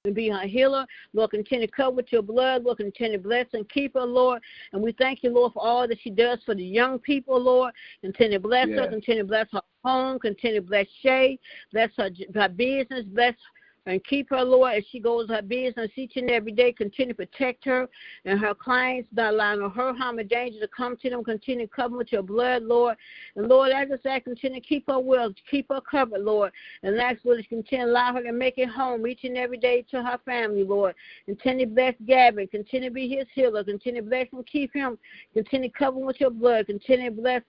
[0.04, 0.86] and be her healer.
[1.12, 2.64] Lord, continue to cover with your blood.
[2.64, 4.40] Lord, continue to bless and keep her, Lord.
[4.72, 7.72] And we thank you, Lord, for all that she does for the young people, Lord.
[8.00, 8.88] Continue to bless her.
[8.88, 10.18] Continue to bless her home.
[10.18, 11.38] Continue to bless Shay.
[11.72, 13.04] Bless her, her business.
[13.06, 13.34] Bless
[13.90, 16.72] and keep her, Lord, as she goes her business each and every day.
[16.72, 17.88] Continue to protect her
[18.24, 21.24] and her clients, not allowing her harm and danger to come to them.
[21.24, 22.96] Continue to cover with your blood, Lord.
[23.36, 26.52] And Lord, I just ask, continue to keep her well, keep her covered, Lord.
[26.82, 29.84] And ask, Lord, continue to allow her to make it home each and every day
[29.90, 30.94] to her family, Lord.
[31.26, 32.46] Continue to bless Gavin.
[32.46, 33.64] Continue to be his healer.
[33.64, 34.98] Continue to bless and keep him.
[35.34, 36.66] Continue to cover with your blood.
[36.66, 37.42] Continue to bless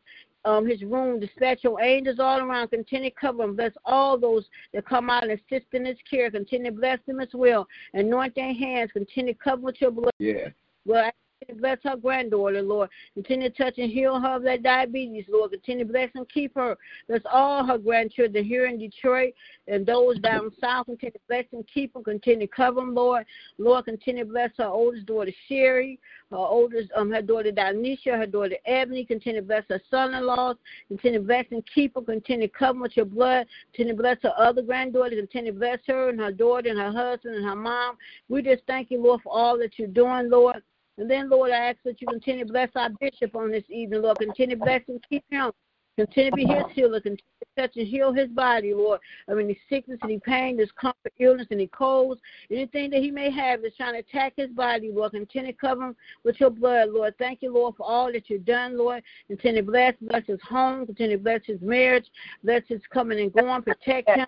[0.46, 1.20] um, his room.
[1.20, 2.70] Dispatch your angels all around.
[2.70, 3.56] Continue to cover him.
[3.56, 6.32] Bless all those that come out and assist in his care.
[6.32, 7.68] Continue to bless them as well.
[7.94, 8.92] Anoint their hands.
[8.92, 10.14] Continue to cover with your blood.
[10.20, 10.50] Yeah.
[10.86, 11.12] Well,
[11.58, 12.90] bless her granddaughter, Lord.
[13.14, 15.52] Continue to touch and heal her of that diabetes, Lord.
[15.52, 16.78] Continue to bless and keep her.
[17.08, 19.34] Bless all her grandchildren here in Detroit
[19.68, 20.86] and those down south.
[20.88, 22.04] Continue to bless and keep them.
[22.04, 23.26] Continue to cover them, Lord.
[23.58, 26.00] Lord, continue to bless her oldest daughter, Sherry,
[26.30, 29.06] her oldest, um, her daughter, Danisha, her daughter, Ebony.
[29.06, 30.58] Continue to bless her son-in-laws.
[30.90, 32.02] Continue to bless and keep her.
[32.02, 33.48] Continue to cover with your blood.
[33.72, 35.16] Continue to bless her other granddaughter.
[35.16, 37.98] Continue to bless her and her daughter and her husband and her mom.
[38.30, 40.62] We just thank you, Lord, for all that you're doing, Lord.
[41.02, 44.04] And then, Lord, I ask that you continue to bless our bishop on this evening,
[44.04, 44.20] Lord.
[44.20, 45.50] Continue to bless and keep him.
[45.98, 47.02] Continue to be his healer.
[47.02, 49.00] Continue to touch and heal his body, Lord.
[49.28, 53.64] I mean, any sickness, any pain, discomfort, illness, any colds, anything that he may have
[53.64, 55.14] that's trying to attack his body, Lord.
[55.14, 57.16] Continue to cover him with your blood, Lord.
[57.18, 59.02] Thank you, Lord, for all that you've done, Lord.
[59.28, 60.86] Continue to bless, bless his home.
[60.86, 62.06] Continue to bless his marriage.
[62.44, 63.64] Bless his coming and going.
[63.64, 64.28] Protect him.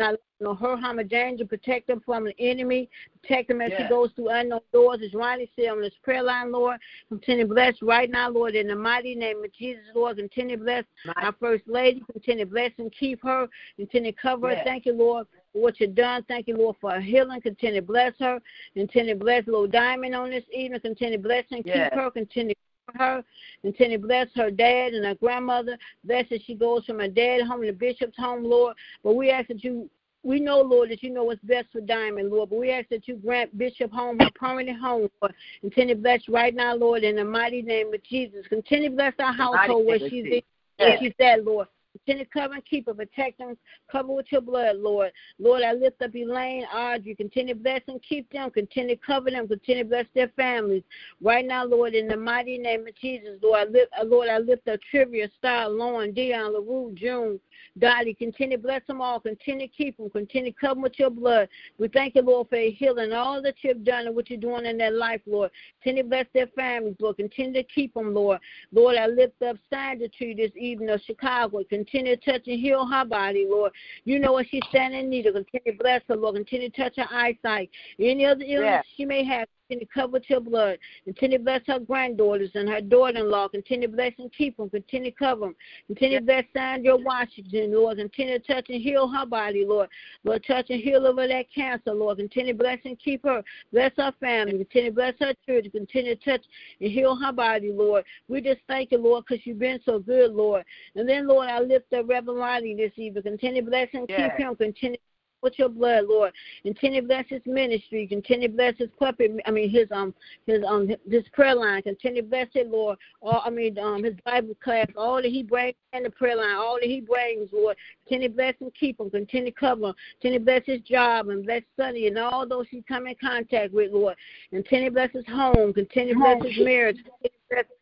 [0.00, 2.88] Not know, her harm or danger, protect them from an enemy,
[3.20, 3.82] protect them as yeah.
[3.82, 6.78] she goes through unknown doors, as Ronnie said on this prayer line, Lord.
[7.08, 10.16] Continue to bless right now, Lord, in the mighty name of Jesus, Lord.
[10.16, 10.84] Continue to bless
[11.16, 12.02] our First Lady.
[12.12, 13.48] Continue to bless and keep her.
[13.76, 14.58] Continue to cover yeah.
[14.58, 14.64] her.
[14.64, 16.24] Thank you, Lord, for what you've done.
[16.28, 17.40] Thank you, Lord, for healing.
[17.40, 18.40] Continue to bless her.
[18.74, 20.80] Continue to bless Little Diamond on this evening.
[20.80, 22.10] Continue to bless and keep her.
[22.10, 22.54] Continue
[22.96, 23.24] her.
[23.62, 25.76] Continue to bless her dad and her grandmother.
[26.04, 28.76] Bless as she goes from her dad home to Bishop's home, Lord.
[29.02, 29.88] But we ask that you
[30.22, 33.08] we know, Lord, that you know what's best for Diamond, Lord, but we ask that
[33.08, 35.34] you grant Bishop home a permanent home, Lord.
[35.62, 38.46] Continue to bless right now, Lord, in the mighty name of Jesus.
[38.48, 40.42] Continue to bless our household where she's, in,
[40.76, 41.68] where she's at, Lord.
[41.92, 43.56] Continue to cover and keep her, protect them,
[43.90, 45.10] cover with your blood, Lord.
[45.38, 47.14] Lord, I lift up Elaine, Audrey.
[47.14, 48.50] Continue to bless and keep them.
[48.50, 49.48] Continue to cover them.
[49.48, 50.82] Continue to bless their families.
[51.20, 54.38] Right now, Lord, in the mighty name of Jesus, Lord, I lift, uh, Lord, I
[54.38, 57.40] lift up Trivia, Star, Lauren, Dion, LaRue, June,
[57.78, 58.14] Dottie.
[58.14, 59.20] Continue to bless them all.
[59.20, 60.10] Continue to keep them.
[60.10, 61.48] Continue to cover them with your blood.
[61.78, 64.78] We thank you, Lord, for healing all that you've done and what you're doing in
[64.78, 65.50] their life, Lord.
[65.82, 67.16] Continue to bless their families, Lord.
[67.16, 68.40] Continue to keep them, Lord.
[68.72, 71.62] Lord, I lift up Sandra to you this evening of Chicago.
[71.68, 73.72] Continue to touch and heal her body, Lord.
[74.04, 75.34] You know what she's standing in need of.
[75.34, 76.36] Continue to bless her, Lord.
[76.36, 77.70] Continue to touch her eyesight.
[77.98, 80.78] Any other illness she may have, Continue to cover with your blood.
[81.04, 83.48] Continue to bless her granddaughters and her daughter-in-law.
[83.48, 84.68] Continue to bless and keep them.
[84.68, 85.56] Continue to cover them.
[85.86, 87.98] Continue to bless Sandra Washington, Lord.
[87.98, 89.88] Continue to touch and heal her body, Lord.
[90.24, 92.18] Lord, touch and heal over that cancer, Lord.
[92.18, 93.44] Continue to bless and keep her.
[93.72, 94.58] Bless her family.
[94.58, 95.70] Continue to bless her children.
[95.70, 96.44] Continue to touch
[96.80, 98.04] and heal her body, Lord.
[98.28, 100.64] We just thank you, Lord, because you've been so good, Lord.
[100.96, 103.22] And then, Lord, I lift up Reverend Riley this evening.
[103.22, 104.56] Continue to bless and keep him.
[104.56, 104.98] Continue
[105.42, 106.32] with your blood, Lord.
[106.62, 108.06] Continue to bless his ministry.
[108.06, 109.32] Continue to bless his puppet.
[109.46, 110.14] I mean his um
[110.46, 111.82] his um his prayer line.
[111.82, 112.98] Continue to bless it, Lord.
[113.22, 114.86] All I mean um his Bible class.
[114.96, 116.56] All that he brings in the prayer line.
[116.56, 117.76] All that he brings, Lord.
[118.06, 119.10] Continue to bless and keep him.
[119.10, 119.94] Continue to cover him.
[120.20, 123.72] Continue to bless his job and bless Sonny and all those he come in contact
[123.72, 124.16] with, Lord.
[124.50, 125.72] Continue to bless his home.
[125.72, 126.98] Continue to bless his marriage.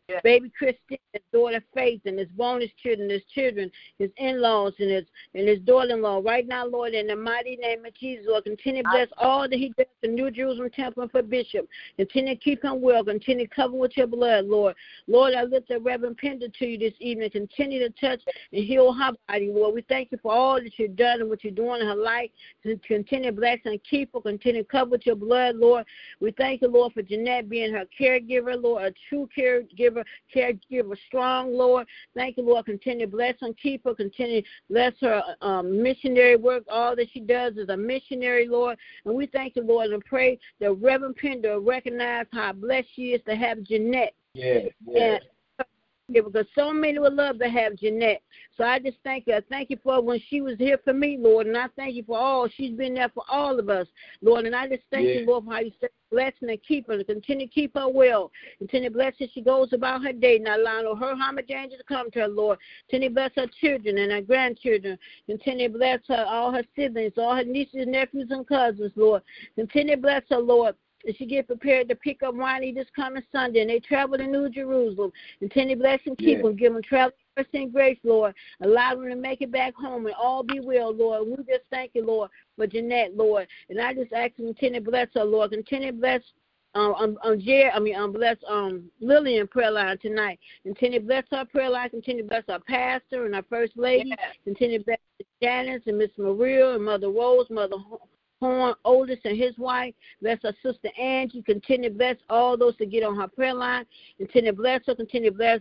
[0.08, 0.20] Yeah.
[0.24, 5.04] Baby Christine, his daughter Faith, and his bonus children, his children, his in-laws, and his
[5.34, 6.22] and his daughter-in-law.
[6.24, 9.58] Right now, Lord, in the mighty name of Jesus, Lord, continue to bless all that
[9.58, 11.68] He does the New Jerusalem Temple for Bishop.
[11.96, 13.04] Continue to keep him well.
[13.04, 14.74] Continue to cover with your blood, Lord.
[15.06, 17.30] Lord, I lift the Reverend Pender to you this evening.
[17.30, 18.20] Continue to touch
[18.52, 19.74] and heal her body, Lord.
[19.74, 22.30] We thank you for all that you've done and what you're doing in her life.
[22.62, 24.20] Continue to bless and keep her.
[24.20, 25.84] Continue to cover with your blood, Lord.
[26.20, 29.97] We thank you, Lord, for Jeanette being her caregiver, Lord, a true caregiver
[30.34, 31.86] caregiver, caregiver strong, Lord.
[32.14, 32.66] Thank you, Lord.
[32.66, 33.94] Continue to bless and keep her.
[33.94, 36.64] Continue to bless her um, missionary work.
[36.70, 38.78] All that she does is a missionary, Lord.
[39.04, 43.22] And we thank you, Lord, and pray that Reverend Pender recognize how blessed she is
[43.28, 44.14] to have Jeanette.
[44.34, 45.18] Yeah, yeah.
[46.10, 48.22] Yeah, because so many would love to have Jeanette.
[48.56, 49.34] So I just thank you.
[49.34, 52.02] I thank you for when she was here for me, Lord, and I thank you
[52.02, 52.48] for all.
[52.48, 53.86] She's been there for all of us,
[54.22, 55.20] Lord, and I just thank yeah.
[55.20, 57.86] you, Lord, for how you said blessing and keep her, and continue to keep her
[57.86, 58.30] well.
[58.56, 61.84] Continue to bless as she goes about her day, not allowing her homage angel to
[61.84, 62.58] come to her, Lord.
[62.88, 64.98] Continue to bless her children and her grandchildren.
[65.26, 69.22] Continue to bless her, all her siblings, all her nieces, nephews, and cousins, Lord.
[69.56, 70.74] Continue to bless her, Lord
[71.08, 74.26] as she get prepared to pick up Ronnie this coming Sunday, and they travel to
[74.26, 75.12] New Jerusalem.
[75.38, 76.42] Continue to bless and keep yeah.
[76.42, 78.34] them, give them travel mercy and grace, Lord.
[78.62, 81.28] Allow them to make it back home and all be well, Lord.
[81.28, 83.46] We just thank you, Lord, for Jeanette, Lord.
[83.70, 85.52] And I just ask you continue to bless her, Lord.
[85.52, 86.22] Continue to bless
[86.74, 90.38] um, um, um Jer- I mean, um, bless um Lillian prayer line tonight.
[90.64, 91.90] Continue to bless her prayer line.
[91.90, 94.10] Continue to bless our pastor and our first lady.
[94.10, 94.34] Yes.
[94.44, 94.98] Continue to bless
[95.42, 97.76] Janice and Miss Maria and Mother Rose, Mother
[98.40, 99.94] Horn, Oldest, and his wife.
[100.22, 101.42] Bless her sister Angie.
[101.42, 103.84] Continue to bless all those to get on her prayer line.
[104.16, 104.94] Continue to bless her.
[104.94, 105.60] Continue to bless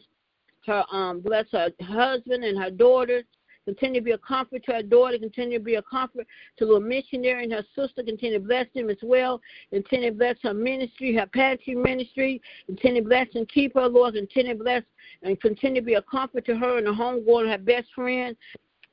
[0.65, 3.23] her, um, bless her husband and her daughters.
[3.65, 5.17] Continue to be a comfort to her daughter.
[5.17, 6.25] Continue to be a comfort
[6.57, 8.01] to the missionary and her sister.
[8.01, 9.41] Continue to bless them as well.
[9.73, 12.41] Continue to bless her ministry, her pantry ministry.
[12.65, 14.13] Continue to bless and keep her, Lord.
[14.13, 14.83] Continue to bless
[15.21, 18.37] and continue to be a comfort to her and her home, her best friend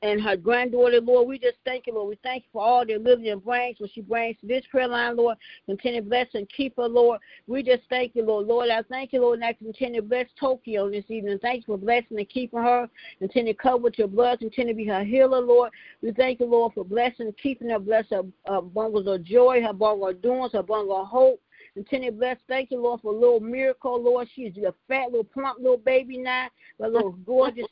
[0.05, 1.27] and her granddaughter, Lord.
[1.27, 2.09] We just thank you, Lord.
[2.09, 5.17] We thank you for all that Lillian brings, what she brings to this prayer line,
[5.17, 5.35] Lord.
[5.65, 7.19] Continue to bless and keep her, Lord.
[7.47, 8.45] We just thank you, Lord.
[8.45, 11.39] Lord, I thank you, Lord, and I continue to bless Tokyo this evening.
[11.41, 12.87] Thank you for blessing and keeping her.
[13.17, 14.39] Continue to cover with your blood.
[14.39, 15.71] Continue to be her healer, Lord.
[16.03, 17.79] We thank you, Lord, for blessing and keeping her.
[17.79, 21.41] Bless her uh, bungles of joy, her bungle of doings, her bungle of hope.
[21.73, 22.37] Continue to bless.
[22.47, 24.27] Thank you, Lord, for a little miracle, Lord.
[24.35, 26.47] She's a fat, little plump little baby now,
[26.79, 27.65] a little gorgeous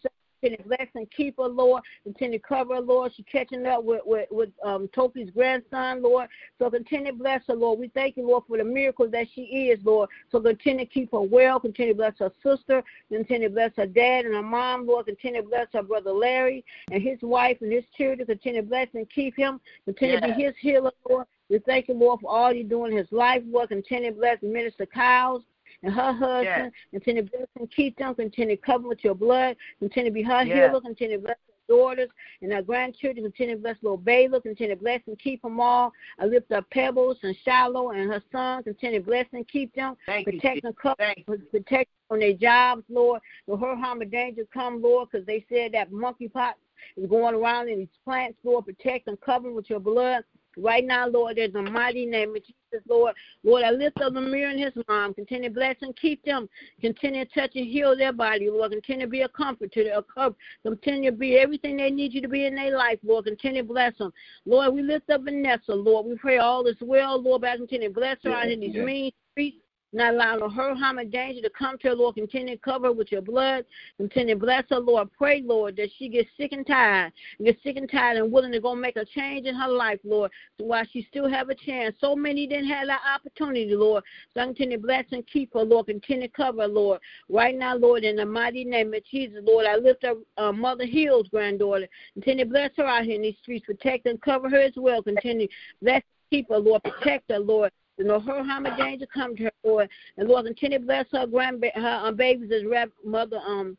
[0.43, 1.83] Continue bless and keep her, Lord.
[2.03, 3.13] Continue to cover her, Lord.
[3.15, 6.27] She's catching up with with, with um, Toki's grandson, Lord.
[6.59, 7.79] So continue to bless her, Lord.
[7.79, 10.09] We thank you, Lord, for the miracles that she is, Lord.
[10.31, 11.61] So continue to keep her well.
[11.61, 12.83] Continue bless her sister.
[13.09, 15.05] Continue bless her dad and her mom, Lord.
[15.05, 18.25] Continue bless her brother Larry and his wife and his children.
[18.25, 19.61] Continue bless and keep him.
[19.85, 20.35] Continue yes.
[20.35, 21.25] be his healer, Lord.
[21.49, 23.69] We thank you, Lord, for all you're doing in his life, Lord.
[23.69, 25.43] Continue bless Minister Kyles
[25.81, 26.71] and her husband.
[26.71, 26.71] Yes.
[26.91, 28.15] Continue to bless and keep them.
[28.15, 29.55] Continue to cover with your blood.
[29.79, 30.69] Continue to be her yes.
[30.69, 30.81] healer.
[30.81, 32.09] Continue to bless her daughters
[32.41, 33.25] and her grandchildren.
[33.25, 34.39] Continue to bless little Baylor.
[34.39, 35.91] Continue to bless and keep them all.
[36.19, 38.63] I lift up Pebbles and Shiloh and her son.
[38.63, 39.95] Continue to bless and keep them.
[40.05, 40.69] Thank protect you.
[40.69, 41.13] and cover.
[41.51, 43.21] Protect them on their jobs, Lord.
[43.47, 46.53] No hurt, harm, or danger come, Lord, because they said that monkeypox
[46.97, 48.65] is going around in these plants, Lord.
[48.65, 50.23] Protect and cover with your blood.
[50.57, 53.15] Right now, Lord, in the mighty name of Jesus, Lord.
[53.43, 55.13] Lord, I lift up Amir and his mom.
[55.13, 56.47] Continue to bless and keep them.
[56.79, 58.71] Continue to touch and heal their body, Lord.
[58.71, 60.35] Continue to be a comfort to their cover.
[60.63, 63.25] Continue to be everything they need you to be in their life, Lord.
[63.25, 64.13] Continue to bless them.
[64.45, 66.05] Lord, we lift up Vanessa, Lord.
[66.05, 67.41] We pray all is well, Lord.
[67.41, 69.62] Back continue to bless her out in these mean streets
[69.93, 72.15] not allow no harm, or danger to come to her, Lord.
[72.15, 73.65] Continue to cover her with your blood.
[73.97, 75.09] Continue to bless her, Lord.
[75.17, 77.13] Pray, Lord, that she gets sick and tired.
[77.43, 80.31] Gets sick and tired and willing to go make a change in her life, Lord.
[80.57, 81.95] So while she still have a chance.
[81.99, 84.03] So many didn't have that opportunity, Lord.
[84.33, 85.87] So I continue to bless and keep her, Lord.
[85.87, 86.99] Continue to cover her, Lord.
[87.29, 90.85] Right now, Lord, in the mighty name of Jesus, Lord, I lift up uh, Mother
[90.85, 91.87] Hill's granddaughter.
[92.13, 93.65] Continue to bless her out here in these streets.
[93.65, 95.03] Protect and cover her as well.
[95.03, 95.47] Continue
[95.81, 96.01] bless
[96.33, 96.81] keep her, Lord.
[96.83, 97.71] Protect her, Lord.
[97.97, 99.89] You know, her harm and danger come to her, Lord.
[100.17, 103.77] And Lord, continue to bless her grand her um, babies as Rep Mother um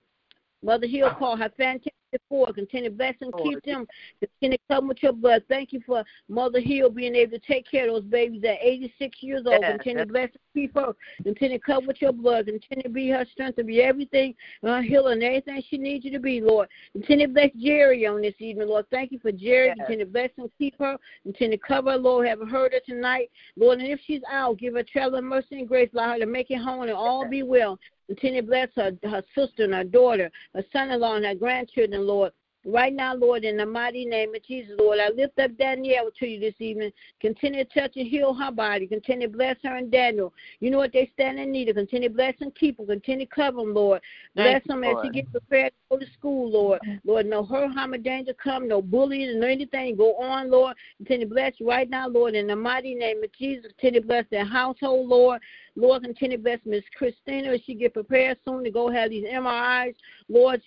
[0.64, 1.14] Mother Hill ah.
[1.14, 1.92] called her fantastic
[2.29, 2.53] four.
[2.53, 3.87] Continue to bless and keep them.
[4.20, 5.42] Continue to come with your blood.
[5.48, 9.16] Thank you for Mother Hill being able to take care of those babies at 86
[9.20, 9.59] years old.
[9.62, 10.94] Yes, Continue to bless and keep her.
[11.22, 12.46] Continue to come with your blood.
[12.46, 16.11] Continue to be her strength, and be everything, uh, her healing, everything she needs you
[16.12, 16.68] to be, Lord.
[16.92, 18.87] Continue to bless Jerry on this evening, Lord.
[18.90, 19.68] Thank you for Jerry.
[19.68, 19.77] Yes.
[19.79, 20.96] Continue to bless and keep her.
[21.22, 22.27] Continue to cover her, Lord.
[22.27, 23.81] Have heard her tonight, Lord.
[23.81, 25.90] And if she's out, give her traveling mercy and grace.
[25.94, 27.79] Allow her to make it home and all be well.
[28.07, 32.33] Continue to bless her, her sister and her daughter, her son-in-law and her grandchildren, Lord.
[32.66, 36.27] Right now, Lord, in the mighty name of Jesus, Lord, I lift up Danielle to
[36.27, 36.92] you this evening.
[37.20, 38.87] Continue to touch and heal her body.
[38.87, 40.33] Continue to bless her and Daniel.
[40.61, 41.77] You know what they stand in need of.
[41.77, 42.87] Continue to bless and keep them.
[42.87, 44.00] Continue to cover them, Lord.
[44.35, 45.07] Bless Thank you, them as Lord.
[45.07, 46.81] she gets prepared to go to school, Lord.
[47.05, 50.74] Lord, no hurt, harm, or danger come, no bullying, no anything go on, Lord.
[50.98, 53.72] Continue to bless you right now, Lord, in the mighty name of Jesus.
[53.79, 55.42] Continue to bless their household, Lord.
[55.77, 59.27] Lord, continue to bless Miss Christina as she get prepared soon to go have these
[59.27, 59.94] MRIs.
[60.29, 60.62] Lord,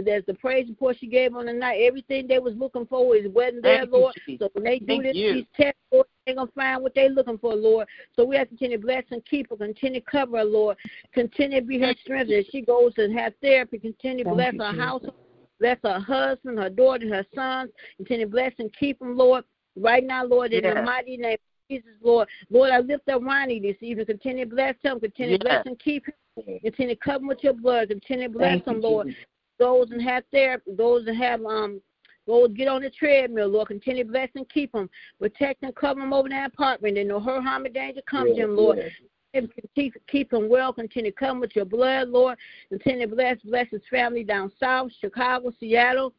[0.00, 1.80] there's the praise report she gave on the night.
[1.82, 4.14] Everything they was looking for is wasn't there, Thank Lord.
[4.26, 4.46] Jesus.
[4.46, 5.34] So when they do Thank this, you.
[5.34, 7.86] these tests, Lord, they're gonna find what they're looking for, Lord.
[8.14, 10.76] So we have to continue to bless and keep her, continue to cover her, Lord.
[11.12, 13.78] Continue to be her strength as she goes and have therapy.
[13.78, 14.84] Continue to bless you, her Jesus.
[14.84, 15.14] household,
[15.60, 17.70] bless her husband, her daughter, her sons.
[17.98, 19.44] Continue to bless and keep them, Lord.
[19.76, 22.28] Right now, Lord, in the mighty name of Jesus, Lord.
[22.50, 24.06] Lord, I lift up Ronnie this evening.
[24.06, 25.00] Continue to bless him.
[25.00, 26.14] Continue to bless and keep him.
[26.62, 27.88] Continue to cover him with your blood.
[27.88, 29.20] Continue to bless Thank you, him, Lord Jesus.
[29.62, 31.80] Those and have therapy, those that have um
[32.26, 33.68] go get on the treadmill, Lord.
[33.68, 34.88] Continue to bless and keep them.
[35.20, 36.98] Protect and cover them over that apartment.
[36.98, 38.78] And no hurt, harm, or danger comes to them, Lord.
[38.78, 38.90] yes.
[39.34, 40.74] And Keep, keep them well.
[40.74, 42.36] Continue to come with your blood, Lord.
[42.68, 46.12] Continue to bless, bless his family down south, Chicago, Seattle.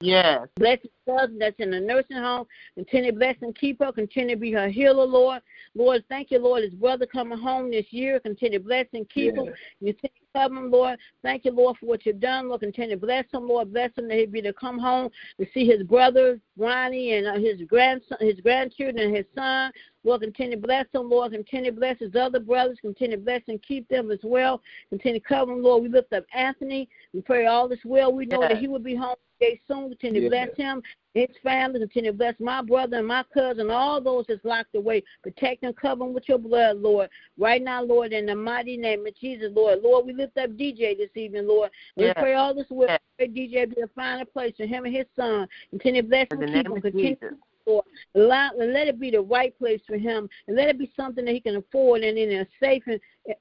[0.00, 0.46] Yes.
[0.56, 2.46] Bless his cousin that's in the nursing home.
[2.74, 3.92] Continue to bless and keep her.
[3.92, 5.42] Continue to be her healer, Lord.
[5.74, 6.62] Lord, thank you, Lord.
[6.62, 8.18] His brother coming home this year.
[8.20, 9.46] Continue to bless and keep him.
[9.46, 9.56] Yes.
[9.80, 10.98] You take cover him, Lord.
[11.22, 12.48] Thank you, Lord, for what you've done.
[12.48, 13.72] Lord, continue to bless him, Lord.
[13.72, 17.38] Bless him that he'd be to come home to see his brother, Ronnie, and uh,
[17.38, 19.72] his grandson, his grandchildren, and his son.
[20.04, 21.32] Lord, continue to bless him, Lord.
[21.32, 22.78] Continue to bless his other brothers.
[22.80, 24.62] Continue to bless and keep them as well.
[24.88, 25.82] Continue to cover him, Lord.
[25.82, 26.88] We lift up Anthony.
[27.12, 28.12] We pray all is well.
[28.12, 29.88] We know that he will be home today soon.
[29.88, 30.48] Continue to Yes.
[30.48, 30.82] bless him,
[31.14, 31.80] his family.
[31.80, 35.02] Continue to bless my brother and my cousin, all those that's locked away.
[35.22, 37.10] Protect and cover them with your blood, Lord.
[37.38, 39.82] Right now, Lord, in the mighty name of Jesus, Lord.
[39.82, 41.70] Lord, we lift up DJ this evening, Lord.
[41.96, 42.14] We Yes.
[42.16, 42.88] pray all this will.
[42.88, 43.00] Yes.
[43.16, 45.48] Pray DJ be a final place for him and his son.
[45.70, 47.34] Continue to bless In him, the keep name him, of continue Jesus.
[47.66, 47.84] Lord.
[48.14, 51.34] Allow, let it be the right place for him, and let it be something that
[51.34, 52.82] he can afford and in a safe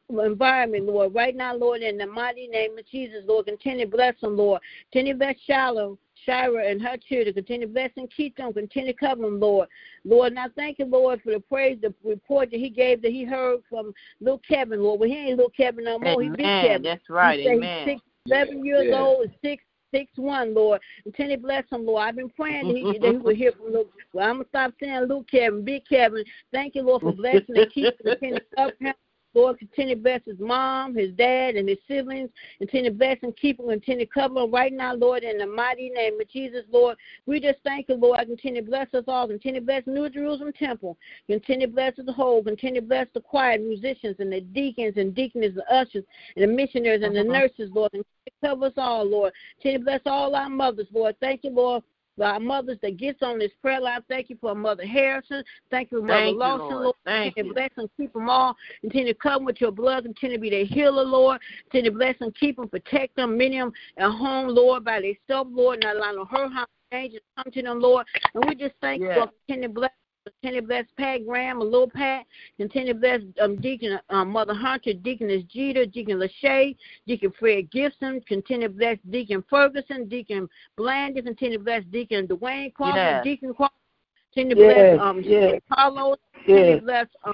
[0.10, 1.14] environment, Lord.
[1.14, 4.62] Right now, Lord, in the mighty name of Jesus, Lord, continue to bless him, Lord.
[4.92, 7.34] Continue to bless Shiloh, Shira and her children.
[7.34, 8.54] Continue to bless and keep them.
[8.54, 9.68] Continue to cover them, Lord.
[10.04, 13.12] Lord, and I thank you, Lord, for the praise, the report that he gave that
[13.12, 15.00] he heard from little Kevin, Lord.
[15.00, 16.22] Well, he ain't little Kevin no more.
[16.22, 16.62] He big Amen.
[16.62, 16.84] Kevin.
[16.84, 17.40] That's right.
[17.40, 17.70] He Amen.
[17.86, 19.02] He's six, seven years Yeah.
[19.02, 20.82] old, and six six one, Lord.
[21.04, 22.04] Continue to bless him, Lord.
[22.04, 23.92] I've been praying that he, that he would hear from Luke.
[24.14, 26.24] Well, I'm gonna stop saying Luke Kevin, Big Kevin.
[26.52, 28.94] Thank you, Lord, for blessing and keeping to cover him.
[29.34, 32.30] Lord, continue to bless his mom, his dad, and his siblings.
[32.58, 33.68] Continue to bless and keep him.
[33.68, 36.98] Continue to cover him right now, Lord, in the mighty name of Jesus, Lord.
[37.26, 38.20] We just thank you, Lord.
[38.26, 39.28] Continue to bless us all.
[39.28, 40.98] Continue to bless New Jerusalem Temple.
[41.28, 42.44] Continue to bless the whole.
[42.44, 46.04] Continue to bless the choir musicians and the deacons and deaconess, and ushers
[46.36, 47.32] and the missionaries and the uh-huh.
[47.32, 47.92] nurses, Lord.
[47.92, 49.34] Continue to cover us all, Lord.
[49.58, 51.16] Continue to bless all our mothers, Lord.
[51.20, 51.84] Thank you, Lord.
[52.20, 55.42] For our mothers that gets on this prayer line, thank you for Mother Harrison.
[55.72, 56.84] Thank you for Mother Thank you, Lawson, Lord.
[56.84, 56.96] Lord.
[57.06, 57.56] Thank Continue you.
[57.56, 58.58] bless and keep them all.
[58.82, 60.04] Continue to come with your blood.
[60.04, 61.40] Continue to be their healer, Lord.
[61.72, 65.00] Continue to bless and keep them, protect them, many of them at home, Lord, by
[65.00, 65.80] themselves, Lord.
[65.82, 68.06] Not allow no hurt, harm, danger to come to them, Lord.
[68.34, 69.18] And we just thank you, Yes.
[69.20, 69.30] Lord.
[69.48, 69.92] Continue to bless.
[70.42, 72.26] Continue to bless Pat Graham, a little Pat.
[72.58, 76.76] Continue to bless um, Deacon um, Mother Hunter, Deaconess Jeter, Deacon Lachey,
[77.08, 78.22] Deacon Fred Gibson.
[78.28, 81.24] Continue to bless Deacon Ferguson, Deacon Blandon.
[81.26, 83.24] Continue to bless Deacon Dwayne Crawford, Yes.
[83.24, 83.74] Deacon Crawford.
[84.34, 85.62] Continue to Yes, bless um, yes.
[85.74, 86.18] Carlos.
[86.36, 86.80] Continue Yes.
[86.80, 87.34] to bless um,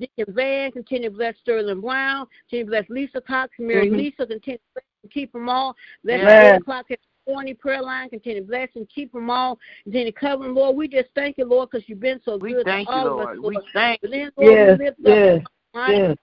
[0.00, 0.72] Deacon Van.
[0.72, 2.26] Continue to bless Sterling Brown.
[2.48, 3.96] Continue to bless Lisa Cox, Mary Mhm.
[3.96, 4.26] Lisa.
[4.26, 5.76] Continue to bless and keep them all.
[6.02, 6.28] Bless Yes.
[6.30, 6.86] the 8 o'clock
[7.26, 8.10] at prayer line.
[8.10, 9.58] Continue to bless and keep them all.
[9.84, 10.76] Continue to cover them, Lord.
[10.76, 13.06] We just thank you, Lord, because you've been so We good thank to you, all
[13.06, 13.38] of Lord.
[13.38, 14.10] us, We thank you.
[14.10, 16.16] then, Lord, Yes, we lift yes, up my yes.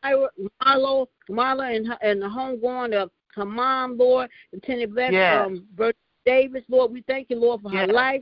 [0.64, 4.30] Marlo, Marla and her, and the homegoing of her mom, Lord.
[4.52, 5.46] Continue to bless Yes.
[5.46, 6.92] um, Bertha Davis, Lord.
[6.92, 8.22] We thank you, Lord, for her life,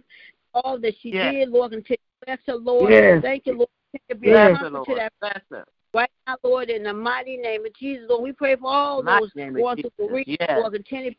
[0.53, 1.33] all that she Yes.
[1.33, 1.71] did, Lord.
[1.71, 2.91] Continue to bless her, Lord.
[2.91, 3.21] Yes.
[3.21, 3.69] Thank you, Lord.
[3.91, 4.85] Continue to be a Bless her, comfort Lord.
[4.87, 5.65] to that Bless her.
[5.93, 8.23] right now, Lord, in the mighty name of Jesus, Lord.
[8.23, 10.57] We pray for all Mighty those name of going through bereavement, Yes.
[10.57, 10.73] Lord.
[10.73, 11.17] Continue to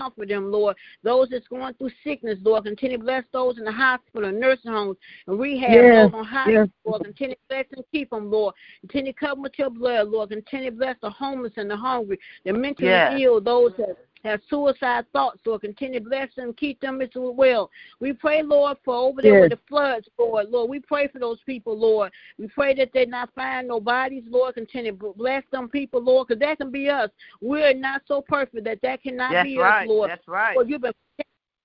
[0.00, 0.76] comfort them, Lord.
[1.02, 4.72] Those that's going through sickness, Lord, continue to bless those in the hospital, and nursing
[4.72, 4.96] homes,
[5.26, 6.10] and rehab, yes.
[6.10, 6.68] those on hospital, yes.
[6.84, 7.04] Lord.
[7.04, 8.54] Continue to bless and keep them, Lord.
[8.80, 10.30] Continue to cover with your blood, Lord.
[10.30, 13.20] Continue to bless the homeless and the hungry, the mentally yes.
[13.20, 15.62] ill, those that have suicide thoughts, Lord.
[15.62, 17.70] Continue to bless them, keep them as well.
[18.00, 19.50] We pray, Lord, for over there yes.
[19.50, 20.50] with the floods, Lord.
[20.50, 22.12] Lord, we pray for those people, Lord.
[22.38, 24.54] We pray that they not find no bodies, Lord.
[24.54, 27.10] Continue to bless them people, Lord, because that can be us.
[27.40, 29.82] We're not so perfect that that cannot That's be right.
[29.82, 30.10] us, Lord.
[30.10, 30.54] That's right.
[30.54, 30.92] Lord, you've been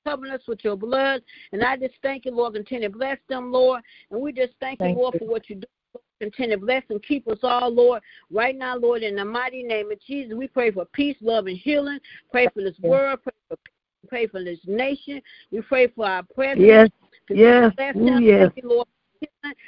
[0.05, 1.21] covering us with your blood.
[1.51, 2.53] And I just thank you, Lord.
[2.53, 3.81] Continue to bless them, Lord.
[4.11, 5.19] And we just thank, thank you, Lord, you.
[5.19, 5.67] for what you do.
[6.19, 8.01] Continue to bless and keep us all, Lord.
[8.31, 11.57] Right now, Lord, in the mighty name of Jesus, we pray for peace, love, and
[11.57, 11.99] healing.
[12.31, 13.19] Pray for this world.
[13.23, 13.57] Pray for,
[14.07, 15.21] pray for this nation.
[15.51, 16.67] We pray for our president.
[16.67, 16.89] Yes.
[17.29, 17.95] Yes.
[17.97, 18.51] Ooh, yes.
[18.53, 18.87] Thank you, Lord.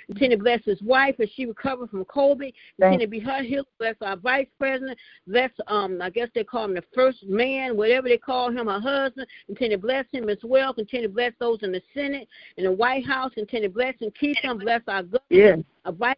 [0.07, 2.53] Continue to bless his wife as she recovers from COVID.
[2.79, 3.63] Continue to be her healer.
[3.79, 4.97] Bless our vice president.
[5.27, 8.79] Bless, um, I guess they call him the first man, whatever they call him, her
[8.79, 9.27] husband.
[9.47, 10.73] Continue to bless him as well.
[10.73, 12.27] Continue to bless those in the Senate,
[12.57, 13.33] in the White House.
[13.33, 14.57] Continue to bless and keep them.
[14.57, 15.23] Bless our government.
[15.29, 15.59] Yes.
[15.85, 16.15] Our vice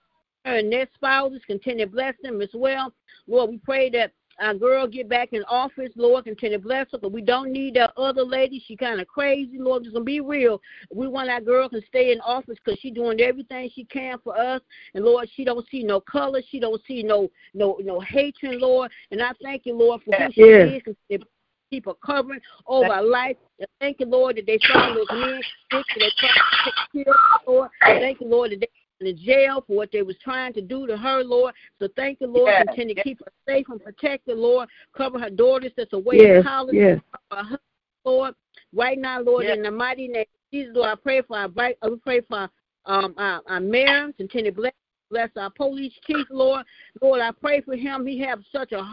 [0.58, 1.42] and their spouses.
[1.48, 2.94] Continue to bless them as well.
[3.28, 6.98] Lord, we pray that our girl get back in office, Lord, continue to bless her,
[6.98, 8.64] but we don't need that other lady.
[8.66, 9.84] She kind of crazy, Lord.
[9.84, 10.62] Just gonna be real.
[10.94, 14.38] We want our girl to stay in office because she doing everything she can for
[14.38, 14.62] us,
[14.94, 18.92] and Lord, she don't see no color, she don't see no no no hatred, Lord.
[19.12, 21.24] And I thank you, Lord, for who she is.
[21.70, 23.36] Keep her covering over our life.
[23.80, 25.40] Thank you, Lord, that they found those men
[25.72, 25.86] sick.
[26.00, 27.70] They try to take care of Lord.
[27.82, 28.70] Thank you, Lord, that they
[29.02, 31.54] in jail for what they was trying to do to her, Lord.
[31.80, 32.52] So thank you, Lord.
[32.52, 32.66] Yes.
[32.68, 34.70] Continue to keep her safe and protect her, Lord.
[34.96, 36.38] Cover her daughters that's away yes.
[36.38, 36.76] in college.
[36.76, 37.00] Yes.
[37.30, 37.60] Cover her,
[38.06, 38.36] Lord.
[38.74, 39.58] Right now, Lord, yes.
[39.58, 42.50] in the mighty name of Jesus, Lord, I pray for our we pray for
[42.86, 44.74] um our, our mayor, continue to bless
[45.10, 46.66] bless our police chief, Lord.
[47.02, 48.06] Lord, I pray for him.
[48.06, 48.84] He have such a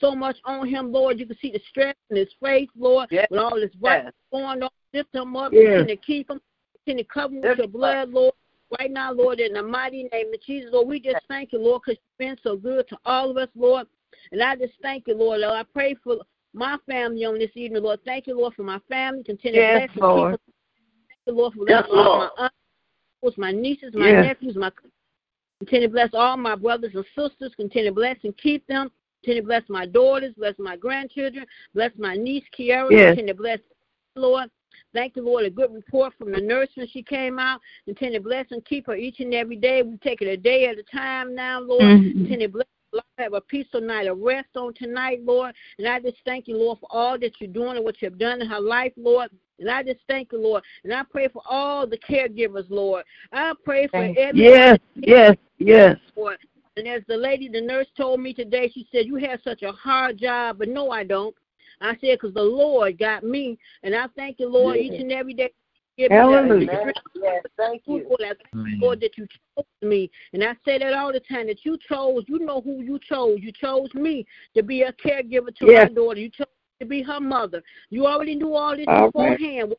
[0.00, 1.20] so much on him, Lord.
[1.20, 3.28] You can see the stress in his face, Lord, yes.
[3.30, 4.12] with all this yes.
[4.32, 4.70] going on.
[4.92, 5.62] Lift him up, yes.
[5.62, 6.40] continue to keep him,
[6.74, 8.34] continue to cover him with your blood, Lord
[8.78, 11.82] right now, Lord, in the mighty name of Jesus, Lord, we just thank you, Lord,
[11.84, 13.86] because you've been so good to all of us, Lord.
[14.32, 15.40] And I just thank you, Lord.
[15.40, 16.18] Lord I pray for
[16.52, 18.00] my family on this evening, Lord.
[18.04, 19.22] Thank you, Lord, for my family.
[19.24, 20.30] Continue yes, to bless Lord.
[20.30, 20.40] Thank
[21.26, 22.30] you, Lord, for yes, Lord.
[22.36, 22.48] my
[23.22, 24.24] uncles, my nieces, my yes.
[24.26, 24.70] nephews, my
[25.58, 27.52] continue to bless all my brothers and sisters.
[27.56, 28.90] Continue to bless and keep them.
[29.22, 31.44] Continue to bless my daughters, bless my grandchildren,
[31.74, 32.90] bless my niece Kiara.
[32.90, 33.10] Yes.
[33.10, 33.58] Continue to bless
[34.16, 34.50] Lord.
[34.92, 37.60] Thank the Lord, a good report from the nurse when she came out.
[37.84, 39.82] Continue to bless and keep her each and every day.
[39.82, 41.82] We take it a day at a time now, Lord.
[41.82, 42.18] Mm-hmm.
[42.18, 45.54] Continue to bless Lord, have a peaceful night of rest on tonight, Lord.
[45.78, 48.40] And I just thank you, Lord, for all that you're doing and what you've done
[48.40, 49.30] in her life, Lord.
[49.58, 50.64] And I just thank you, Lord.
[50.84, 53.04] And I pray for all the caregivers, Lord.
[53.32, 54.34] I pray for everyone.
[54.34, 55.96] Yes, yes, yes.
[56.16, 56.38] Lord.
[56.76, 59.72] And as the lady, the nurse told me today, she said, You have such a
[59.72, 61.34] hard job, but no, I don't.
[61.80, 64.92] I said, because the Lord got me, and I thank you, Lord, yes.
[64.92, 65.50] each and every day.
[65.98, 66.66] Give Hallelujah.
[66.66, 68.06] Me yes, thank you.
[68.08, 68.36] Lord,
[68.80, 70.10] Lord, that you chose me.
[70.32, 73.40] And I say that all the time, that you chose, you know who you chose.
[73.40, 74.24] You chose me
[74.56, 75.88] to be a caregiver to yes.
[75.88, 76.20] my daughter.
[76.20, 76.46] You chose
[76.80, 77.62] to be her mother.
[77.90, 79.74] You already knew all this all beforehand.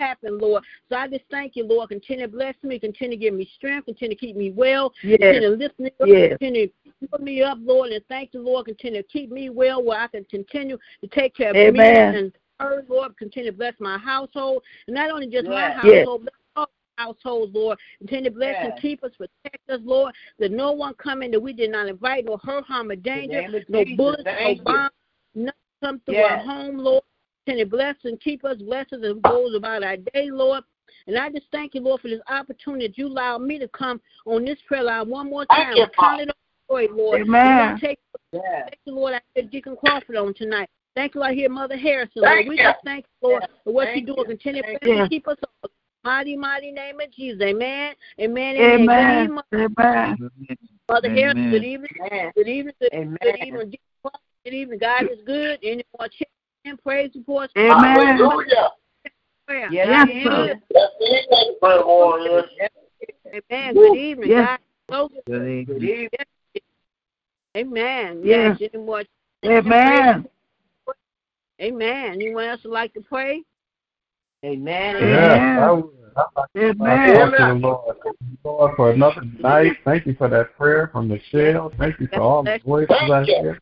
[0.00, 0.62] Happened, Lord?
[0.88, 1.90] So I just thank you, Lord.
[1.90, 2.78] Continue to bless me.
[2.78, 3.84] Continue to give me strength.
[3.84, 4.92] Continue to keep me well.
[5.02, 5.18] Yes.
[5.20, 6.06] Continue to lift me up.
[6.06, 6.28] Yes.
[6.30, 7.90] Continue to put me up, Lord.
[7.90, 8.66] And thank you, Lord.
[8.66, 12.12] Continue to keep me well where I can continue to take care of Amen.
[12.12, 13.16] me and her, Lord.
[13.18, 14.62] Continue to bless my household.
[14.86, 15.52] And not only just yes.
[15.52, 15.98] my yes.
[15.98, 17.78] household, but all households, Lord.
[17.98, 18.70] Continue to bless yes.
[18.72, 20.14] and keep us, protect us, Lord.
[20.38, 23.46] That no one come in that we did not invite, no hurt, harm, or danger,
[23.68, 24.90] no bullets, no bombs,
[25.34, 25.52] nothing
[25.82, 26.42] come through yes.
[26.46, 27.02] our home, Lord.
[27.46, 30.64] Continue to bless and keep us, bless us as we goes about our day, Lord.
[31.06, 34.00] And I just thank you, Lord, for this opportunity that you allowed me to come
[34.24, 35.74] on this prayer line one more time.
[35.74, 36.30] Thank you, Count it
[36.68, 37.22] joy, Lord.
[37.22, 37.78] Amen.
[37.80, 37.98] Take.
[38.32, 39.14] Thank you, Lord.
[39.14, 40.68] I hear Deacon Crawford on tonight.
[40.94, 42.64] Thank you, I hear Mother Harrison, thank We you.
[42.64, 44.30] just thank you, Lord, for what thank you're doing.
[44.30, 44.36] You.
[44.36, 45.08] Continue thank to you.
[45.08, 45.70] keep us all.
[46.04, 47.42] Mighty, mighty name of Jesus.
[47.42, 47.94] Amen.
[48.20, 48.56] Amen.
[48.56, 49.38] Amen.
[49.52, 50.30] Amen.
[50.88, 51.08] Mother.
[51.08, 52.32] Harrison, good evening.
[52.34, 52.74] Good evening.
[52.80, 53.18] Good, Amen.
[53.22, 53.72] good evening.
[54.50, 54.78] Deacon Crawford, Good evening.
[54.78, 55.58] God is good.
[55.62, 56.30] Any more checks
[56.64, 57.52] and praise reports?
[57.56, 58.16] Amen.
[58.18, 58.70] Hallelujah.
[59.46, 59.68] Prayer.
[59.70, 60.60] Yes, yes, sir.
[60.70, 60.92] good.
[61.60, 62.42] The evening.
[63.50, 63.74] Amen.
[63.74, 64.30] Good evening.
[64.30, 64.46] Yes.
[64.46, 65.22] God is so good.
[65.26, 66.08] Good Good evening.
[66.12, 66.66] evening.
[67.56, 68.20] Amen.
[68.24, 68.58] Yes.
[68.60, 68.70] Yes.
[68.74, 69.04] Any more
[69.44, 70.28] Amen.
[71.60, 72.12] Amen.
[72.14, 73.42] Anyone else would like to pray?
[74.44, 74.96] Amen.
[75.00, 75.90] Yeah, I would.
[76.16, 77.30] I'd like to Amen.
[77.30, 77.96] talk to Lord.
[78.04, 79.72] Thank you, Lord, for another night.
[79.84, 81.72] Thank you for that prayer from Michelle.
[81.78, 83.60] Thank you for all the voices out here.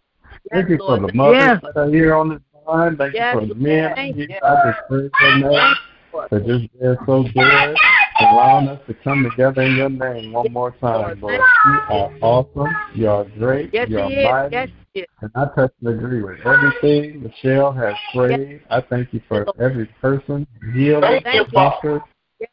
[0.53, 2.97] Thank you for the mothers that are here on this line.
[2.97, 3.95] Thank you for the men.
[3.95, 4.29] thank you.
[4.43, 5.75] I just pray for them
[6.11, 7.77] for just being so good,
[8.21, 11.35] allowing us to come together in your name one more time, Lord.
[11.35, 12.77] You are awesome.
[12.95, 13.71] You are great.
[13.73, 14.73] Yes, you are mighty.
[14.95, 15.07] Yes.
[15.21, 18.63] And I touch and agree with everything Michelle has prayed.
[18.71, 21.23] I thank you for every person, healing,
[21.53, 22.03] comfort,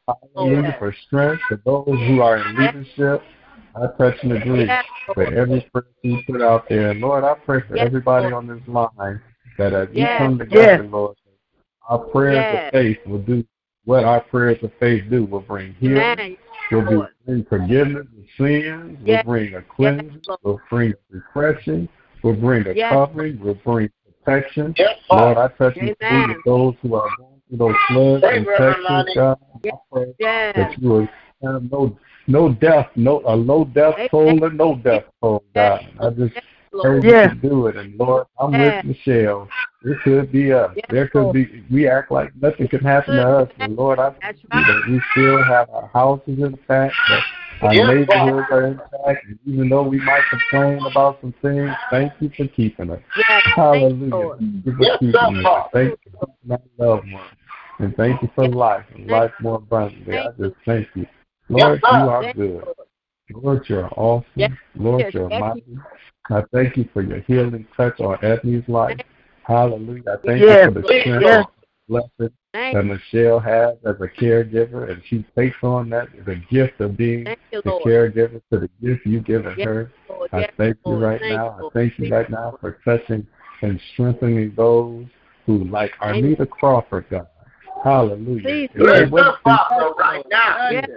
[0.07, 3.21] hallelujah, for strength, for those who are in leadership.
[3.76, 4.69] I touch and agree
[5.15, 6.91] with every prayer you put out there.
[6.91, 9.22] And Lord, I pray for everybody on this line
[9.57, 11.15] that as we come together, Lord,
[11.88, 13.43] our prayers of faith will do
[13.86, 15.26] what our prayers of faith do.
[15.26, 16.38] Will bring healing,
[16.72, 21.88] will bring forgiveness of sins, will bring a cleansing, will bring refreshing,
[22.24, 23.89] will bring a covering, will bring
[24.24, 24.76] protection.
[25.09, 29.15] Lord, I touch and agree with those who are going through those floods and Texas,
[29.15, 29.38] God.
[29.65, 30.13] I pray
[30.55, 31.07] that you will
[31.43, 31.97] have no
[32.28, 35.86] no death, no a low death toll or no death toll, God.
[35.99, 36.34] I just
[36.82, 37.76] pray you can do it.
[37.76, 39.49] And Lord, I'm with Michelle.
[39.84, 40.78] It could be us.
[40.89, 43.49] There could be we act like nothing can happen to us.
[43.57, 47.24] But Lord, I thank you that we still have our houses intact, that
[47.61, 52.32] our neighborhoods are intact, and even though we might complain about some things, thank you
[52.38, 53.01] for keeping us.
[53.55, 54.36] Hallelujah.
[54.38, 55.69] Thank you for keeping us.
[55.74, 57.30] Thank you for my loved ones.
[57.80, 60.15] And thank you for life and life more abundantly.
[60.15, 61.07] I just thank you.
[61.52, 62.64] Lord, you are good.
[63.34, 64.58] Lord, you're awesome.
[64.76, 65.64] Lord, you're mighty.
[66.30, 68.99] I thank you for your healing touch on Ebony's life.
[69.43, 70.04] Hallelujah.
[70.08, 71.45] I thank Yes, you for the strength yes.
[71.45, 76.80] and blessing that Michelle has as a caregiver, and she takes on that the gift
[76.80, 79.91] of being the caregiver to the gift you've given her.
[80.32, 81.58] I thank you right now.
[81.60, 83.28] I thank you right now for touching
[83.62, 85.06] and strengthening those
[85.45, 87.28] who, like Arnita Crawford, God.
[87.84, 88.43] Hallelujah.
[88.43, 89.11] Please, If they yes.
[89.11, 90.69] went through right now.
[90.69, 90.89] Yes,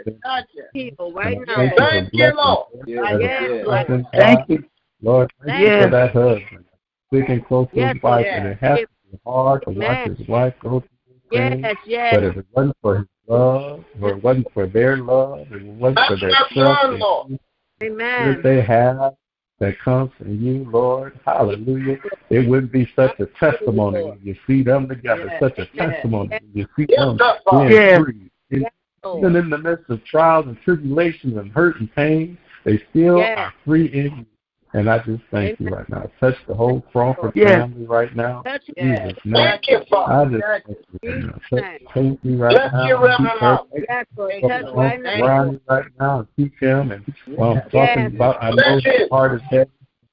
[0.73, 1.71] people right now.
[1.77, 3.65] Thank you for blessing Yes, her.
[3.65, 4.07] Lord.
[4.13, 4.65] Thank you.
[5.03, 6.65] Lord, thank you for that husband.
[7.13, 8.39] Sticking close to Yes, his wife, Lord.
[8.39, 11.61] and it has to be hard to watch his wife go through these things.
[11.63, 12.15] Yes, yes.
[12.15, 15.65] But if it wasn't for his love, or it wasn't for their love, if it
[15.65, 17.39] wasn't for their trust and peace
[17.81, 18.41] that Amen.
[18.43, 19.15] they have
[19.61, 21.99] that comes from you, Lord, hallelujah,
[22.31, 25.93] it wouldn't be such a testimony when you see them together, Yes, such a yes.
[25.93, 27.19] testimony when you see them
[27.51, 28.01] being Yes.
[28.01, 28.31] free.
[28.51, 28.67] And
[29.05, 29.19] Lord.
[29.19, 33.39] Even in the midst of trials and tribulations and hurt and pain, they still Yes.
[33.39, 34.27] are free in you.
[34.75, 36.11] And I just thank you right now.
[36.19, 37.61] Touch the whole Crawford Yes.
[37.61, 38.43] family right now.
[38.43, 38.97] Touch In.
[38.97, 39.35] Jesus' name.
[39.35, 41.41] Thank you, I just thank you right now.
[41.53, 41.81] Yes.
[41.89, 42.87] Touch Casey right Bless now.
[42.89, 43.69] you, Reverend Keep her Lord.
[43.89, 44.31] Yes, Lord.
[44.33, 45.61] Thank Touch you, right now.
[45.69, 46.91] Right now and keep him.
[46.91, 48.13] And well, I'm talking Yes.
[48.15, 49.71] about, I know Bless his heart is heavy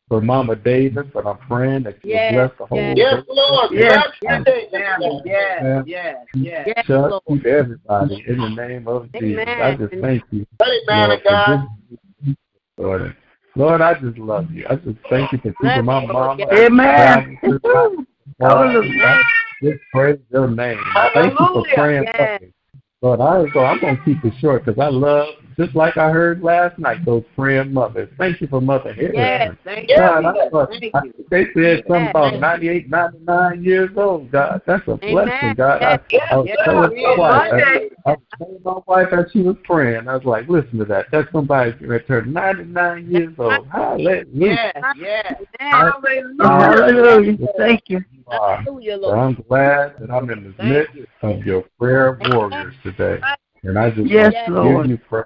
[0.07, 2.97] for Mama David, but I'm praying that you Yes, bless the whole yes.
[2.97, 3.71] Yes, Lord.
[3.71, 4.07] Yes.
[4.21, 5.21] Bless you, David.
[5.25, 6.67] Yes, yes, yes.
[6.67, 7.23] Yes, Chuck, Lord.
[7.27, 9.41] keep everybody in the name of Jesus.
[9.41, 9.61] Amen.
[9.61, 10.45] I just thank you.
[10.61, 11.45] Hey, man Lord, of God.
[11.47, 12.35] for this-
[12.77, 13.15] Lord,
[13.55, 14.65] Lord, I just love you.
[14.69, 16.47] I just thank you for keeping my mama.
[16.53, 17.37] Amen.
[18.39, 19.19] Hallelujah.
[19.61, 20.79] Just praise your name.
[21.13, 22.53] Thank you for praying for me.
[23.01, 23.65] Lord, I go.
[23.65, 25.27] I'm gonna keep it short because I love,
[25.57, 28.09] just like I heard last night, those praying mothers.
[28.17, 29.15] Thank you for Mother Harrison.
[29.19, 29.55] Yes.
[29.63, 30.61] Thank God, you.
[30.61, 31.13] I Thank I, you.
[31.29, 32.09] they said something Yes.
[32.11, 34.31] about 98, 99 years old.
[34.31, 35.29] God, that's a blessing.
[35.41, 35.55] Amen.
[35.55, 35.99] God, I,
[36.31, 36.57] I was Yes.
[36.63, 37.17] telling my Yes.
[37.19, 37.91] wife, I, Yes.
[38.05, 40.07] I was telling my wife as she was praying.
[40.07, 41.07] I was like, listen to that.
[41.11, 43.67] That's somebody that turned 99 years old.
[43.71, 44.25] Hallelujah.
[44.31, 45.35] Yes, yes.
[45.73, 45.91] Amen.
[46.39, 47.47] Hallelujah.
[47.57, 47.97] Thank you.
[48.11, 48.23] You.
[48.29, 49.17] Hallelujah, Lord.
[49.19, 53.19] I'm glad that I'm in the midst of your prayer warriors today.
[53.63, 54.87] And I just Yes, want to Lord.
[54.87, 55.25] give you praise.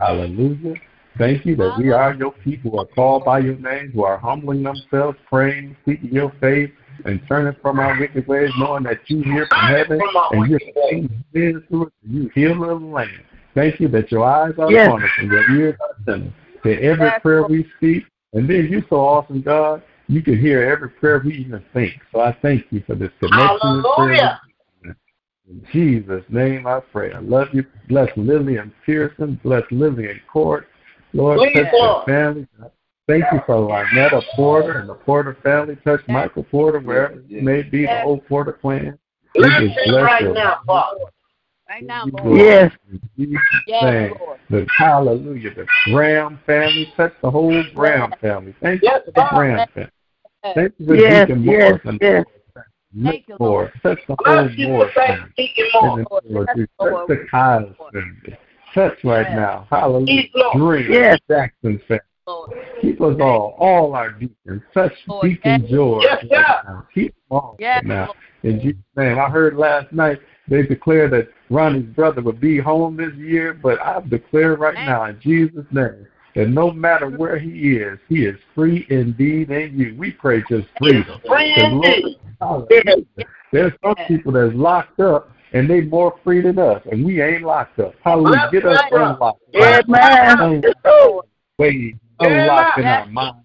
[0.00, 0.74] Hallelujah.
[1.18, 4.18] Thank you that we are your people who are called by your name, who are
[4.18, 6.70] humbling themselves, praying, seeking your face,
[7.04, 10.00] and turning from our wicked ways, knowing that you hear from heaven
[10.32, 13.10] and you're paying sin to us and you heal the land.
[13.54, 14.86] Thank you that your eyes are Yes.
[14.86, 16.32] upon us and your ears are attentive
[16.62, 18.04] to every Yes, prayer we speak.
[18.34, 19.82] And then you're so awesome, God.
[20.06, 21.94] You can hear every prayer we even think.
[22.12, 24.16] So I thank you for this connection and prayer.
[24.16, 24.40] Hallelujah.
[25.48, 27.12] In Jesus' name I pray.
[27.12, 27.64] I love you.
[27.88, 29.40] Bless Lillian Pearson.
[29.42, 30.68] Bless Lillian Court.
[31.14, 32.46] Lord, Please, touch their family.
[33.06, 35.76] Thank you for Lynetta Porter and the Porter family.
[35.82, 38.98] Touch Michael Porter wherever he may be, the whole Porter clan.
[39.34, 41.00] We Bless just him bless right your now, Father.
[41.66, 42.24] Right now, Lord.
[42.26, 42.38] Lord.
[42.38, 42.72] Yes.
[43.66, 44.12] Yes.
[44.20, 44.40] Lord.
[44.50, 45.54] The hallelujah.
[45.54, 46.92] The Graham family.
[46.96, 48.54] Touch the whole Graham family.
[48.60, 49.36] Thank you Yes, for the Father.
[49.36, 49.90] Graham family.
[50.54, 51.98] Thank you for Yes, Deacon yes, Morrison.
[52.02, 52.24] yes.
[53.02, 53.72] Thank you, Lord.
[53.84, 53.96] Lord.
[53.96, 55.30] Touch the whole Bless you for Morris thank family.
[55.32, 55.96] speaking In more.
[55.96, 56.24] the Lord.
[56.24, 56.68] of Yes, Jesus.
[56.78, 58.38] The Kyle's family.
[58.74, 59.36] Touch right Yes.
[59.36, 59.66] now.
[59.70, 60.22] Hallelujah.
[60.22, 60.92] Keep Dream.
[60.92, 61.18] Yes.
[61.28, 62.00] Jackson family.
[62.26, 62.50] Lord.
[62.80, 64.62] Keep us all, all our deacons.
[64.74, 65.70] Touch Lord, Deacon yes.
[65.70, 66.62] George Yes, right sir.
[66.64, 66.86] now.
[66.94, 68.04] Keep them all Yes, right now.
[68.06, 68.16] Lord.
[68.42, 69.18] In Jesus' name.
[69.18, 73.80] I heard last night they declared that Ronnie's brother would be home this year, but
[73.80, 76.06] I declare right now in Jesus' name
[76.38, 79.96] that no matter where he is, he is free indeed in you.
[79.98, 81.20] We pray just freedom.
[81.26, 81.52] Free
[82.40, 82.64] Lord.
[83.52, 87.42] There's some people that's locked up and they more free than us, and we ain't
[87.42, 87.94] locked up.
[88.04, 88.50] Hallelujah.
[88.52, 89.42] Get us unlocked.
[89.56, 90.62] Amen.
[91.58, 93.38] Ways, unlocked in our minds.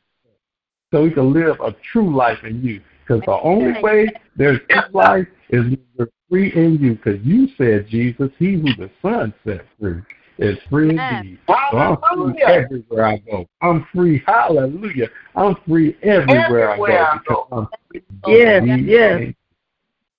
[0.91, 2.79] so we can live a true life in you.
[3.07, 6.93] Because the only way there's true life is when we're free in you.
[6.93, 10.03] Because you said, Jesus, he who the Son set free
[10.37, 11.39] is free indeed.
[11.47, 13.47] So I'm free everywhere I go.
[13.61, 14.23] I'm free.
[14.25, 15.07] Hallelujah.
[15.35, 17.47] I'm free everywhere, Everywhere I I go.
[17.47, 18.01] Because I'm free.
[18.27, 18.87] Yes, indeed.
[18.89, 19.33] yes.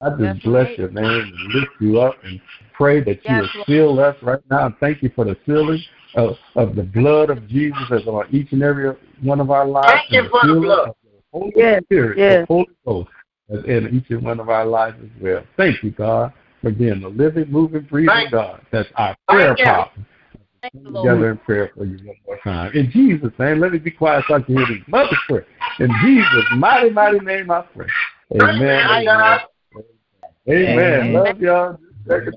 [0.01, 2.41] I just bless your name and lift you up and
[2.75, 4.67] pray that you Yes, will seal us right now.
[4.67, 5.83] And thank you for the sealing
[6.15, 10.03] of, of the blood of Jesus that's on each and every one of our lives.
[10.11, 10.89] Thank you the for the blood.
[10.91, 12.47] of the Holy Yes, Spirit, yes.
[12.47, 13.09] the Holy Ghost,
[13.67, 15.45] in each and one of our lives as well.
[15.57, 16.33] Thank you, God,
[16.65, 18.39] for being the living, moving, breathing Thank you.
[18.39, 18.61] God.
[18.73, 19.65] That's our prayer Thank you.
[19.67, 19.91] power.
[20.73, 22.73] Come Together in prayer for you one more time.
[22.73, 25.45] In Jesus' name, let me be quiet so I can hear these mothers pray.
[25.79, 27.87] In Jesus' mighty, mighty name, I pray.
[28.35, 28.59] Amen.
[28.63, 28.87] Amen.
[28.91, 29.41] Amen.
[30.49, 30.79] Amen.
[30.79, 31.13] Amen.
[31.13, 31.79] Love y'all.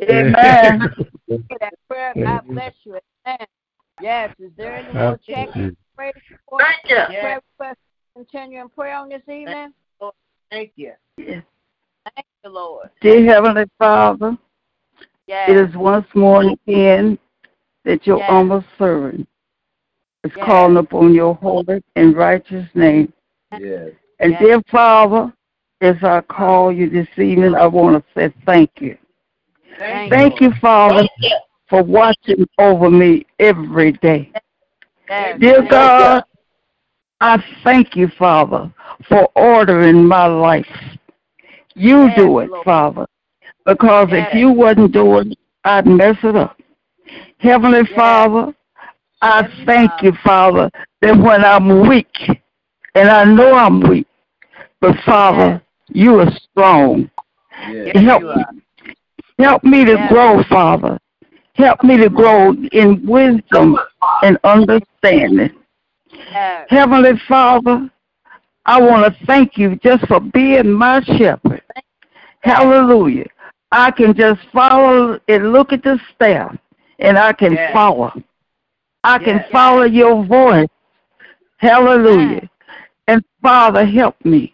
[0.09, 0.89] Amen.
[1.28, 2.13] for that prayer.
[2.21, 2.99] God bless you.
[3.25, 3.47] Amen.
[4.01, 4.36] Yes.
[4.39, 5.78] Is there any more check Absolutely.
[5.95, 6.13] praise?
[6.57, 7.19] Thank you.
[7.21, 7.80] Prayer request
[8.13, 9.73] continue in prayer on this evening?
[10.51, 10.93] Thank you.
[12.16, 12.89] Thank you, Lord.
[13.01, 14.38] Dear Heavenly Father,
[15.28, 15.49] Yes.
[15.49, 17.18] it is once more again
[17.84, 18.30] that your Yes.
[18.30, 19.28] humble servant
[20.24, 20.45] is Yes.
[20.45, 23.12] calling upon your holy and righteous name.
[23.58, 23.91] Yes.
[24.20, 24.41] And Yes.
[24.41, 25.34] dear Father,
[25.82, 28.97] as I call you this evening, I want to say thank you.
[29.78, 31.38] Thank Thank you, Father, Thank you.
[31.70, 34.32] for watching over me every day.
[35.10, 35.39] Yes.
[35.39, 36.24] Dear Thank God,
[37.22, 38.72] I thank you, Father,
[39.08, 40.97] for ordering my life.
[41.78, 42.65] You Yes, do it, Lord.
[42.65, 43.05] Father,
[43.65, 44.30] because Yes.
[44.30, 46.59] if you wasn't doing it, I'd mess it up.
[47.38, 47.95] Heavenly Yes.
[47.95, 48.55] Father,
[49.21, 50.05] I thank Father.
[50.05, 50.71] you, Father,
[51.01, 52.41] that when I'm weak,
[52.95, 54.07] and I know I'm weak,
[54.82, 57.09] but Father, you are strong.
[57.95, 58.45] Help are.
[59.39, 60.97] Help me to grow, Father.
[61.53, 63.78] Help me to grow in wisdom
[64.23, 65.51] and understanding.
[66.69, 67.89] Heavenly Father,
[68.68, 71.61] I want to thank you just for being my shepherd.
[72.41, 73.26] Hallelujah.
[73.72, 76.55] I can just follow and look at the staff,
[76.99, 77.74] and I can Yes.
[77.74, 78.11] follow.
[79.03, 79.49] I can Yes.
[79.51, 80.70] follow your voice.
[81.57, 82.49] Hallelujah.
[83.07, 84.53] And Father, help me.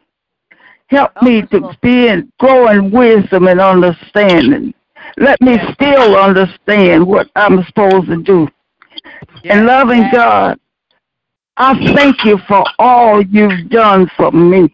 [0.87, 1.77] Help Help me to Lord.
[1.81, 4.73] be in, grow in wisdom and understanding.
[5.17, 5.73] Let me Yes.
[5.73, 8.47] still understand what I'm supposed to do.
[9.45, 10.13] And loving Yes.
[10.13, 10.59] God,
[11.57, 14.73] I thank you for all you've done for me.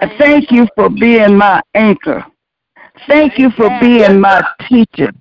[0.00, 2.24] I thank you for being my anchor.
[3.06, 5.12] Thank you for being my teacher.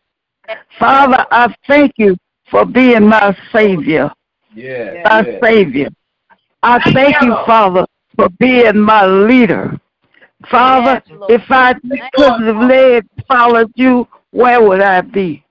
[0.78, 2.18] Father, I thank you
[2.50, 4.12] for being my Savior,
[4.54, 5.06] Yes.
[5.06, 5.42] my Yes.
[5.44, 5.90] Savior.
[6.64, 9.80] I thank you, Father, for being my leader.
[10.50, 15.44] Father, Yes, if I couldn't have led, followed you, where would I be?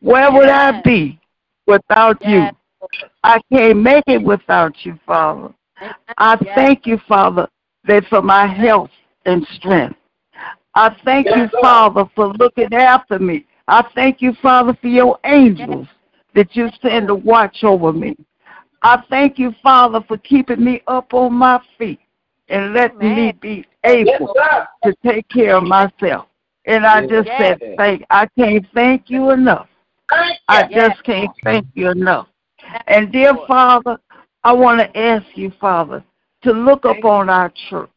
[0.00, 1.18] Where would I be
[1.66, 2.48] without you?
[2.82, 3.10] Yes.
[3.24, 5.52] I can't make it without you, Father.
[6.18, 7.48] I thank you, Father,
[7.84, 8.90] that for my health
[9.26, 9.96] and strength.
[10.74, 13.46] I thank you, Father, for looking after me.
[13.68, 15.86] I thank you, Father, for your angels
[16.34, 18.16] that you send to watch over me.
[18.82, 22.00] I thank you, Father, for keeping me up on my feet
[22.48, 24.66] and letting me be able sir.
[24.84, 26.26] to take care of myself.
[26.66, 27.58] And I just Yes.
[27.60, 28.04] said, thank.
[28.10, 29.68] I can't thank you enough.
[30.48, 32.28] I just can't thank you enough.
[32.86, 33.98] And dear Father,
[34.44, 36.04] I want to ask you, Father,
[36.42, 37.90] to look upon our church.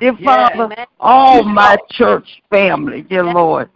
[0.00, 0.16] Dear.
[0.24, 3.70] Father, all my church family, dear Lord.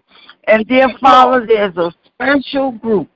[0.49, 3.09] And dear Father, there's a special group.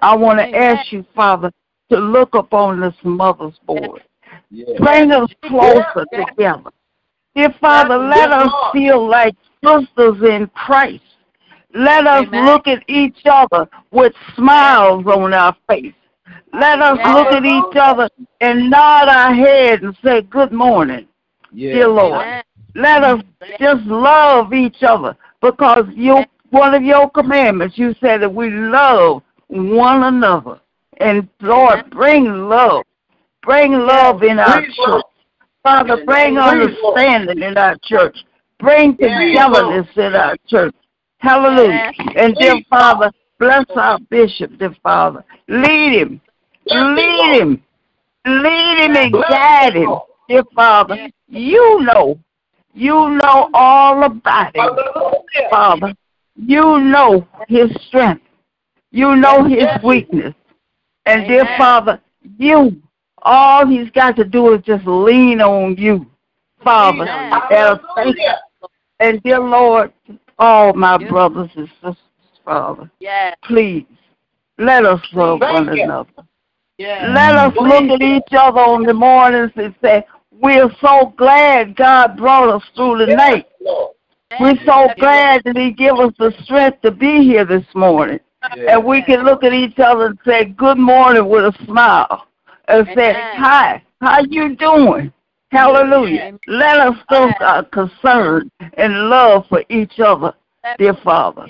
[0.00, 1.52] I want to ask you, Father,
[1.90, 4.02] to look upon this mother's board.
[4.78, 6.70] Bring us closer together.
[7.34, 9.34] Dear Father, let us feel like
[9.64, 11.02] sisters in Christ.
[11.74, 12.46] Let us Amen.
[12.46, 15.92] look at each other with smiles on our face.
[16.52, 17.14] Let us Yes.
[17.14, 18.08] look at each other
[18.40, 21.06] and nod our head and say, Good morning,
[21.52, 21.74] Yes.
[21.74, 22.26] dear Lord.
[22.26, 22.42] Amen.
[22.74, 23.22] Let us
[23.58, 29.22] just love each other because you one of your commandments you said that we love
[29.48, 30.60] one another.
[30.98, 32.84] And Lord, bring love.
[33.42, 35.04] Bring love in our church.
[35.62, 36.98] Father, bring name of Jesus, Lord.
[36.98, 38.16] understanding in our church.
[38.58, 40.74] Bring Yes, togetherness in our church.
[41.18, 41.92] Hallelujah.
[42.16, 45.24] And dear Father, bless our bishop, dear Father.
[45.48, 46.20] Lead him.
[46.68, 47.62] Lead him.
[48.26, 49.90] Lead him and guide him.
[50.28, 52.18] Dear Father, you know.
[52.74, 55.50] You know all about him, Hallelujah.
[55.50, 55.94] Father.
[56.36, 58.22] You know his strength.
[58.92, 60.34] You know his weakness.
[61.06, 62.00] And dear Father,
[62.38, 62.80] you,
[63.22, 66.06] all he's got to do is just lean on you,
[66.62, 67.08] Father.
[67.08, 67.32] Amen.
[67.32, 68.38] And, thank Hallelujah.
[69.00, 69.92] and dear Lord,
[70.38, 71.96] all my brothers and sisters,
[72.44, 72.90] Father,
[73.44, 73.86] please
[74.58, 76.10] let us love one another.
[76.78, 77.12] Yeah.
[77.12, 82.16] Let us look at each other on the mornings and say, We're so glad God
[82.16, 83.46] brought us through the night.
[84.40, 88.20] We're so glad that He gave us the strength to be here this morning.
[88.42, 92.28] And we can look at each other and say, Good morning with a smile.
[92.68, 95.12] And say, Hi, how you doing?
[95.50, 96.38] Hallelujah.
[96.46, 100.34] Let us show uh, our concern and love for each other,
[100.78, 101.46] dear Father.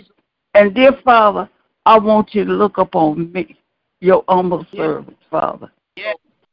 [0.54, 1.50] And dear Father,
[1.84, 3.56] I want you to look upon me,
[4.00, 5.70] your humble servant, Father.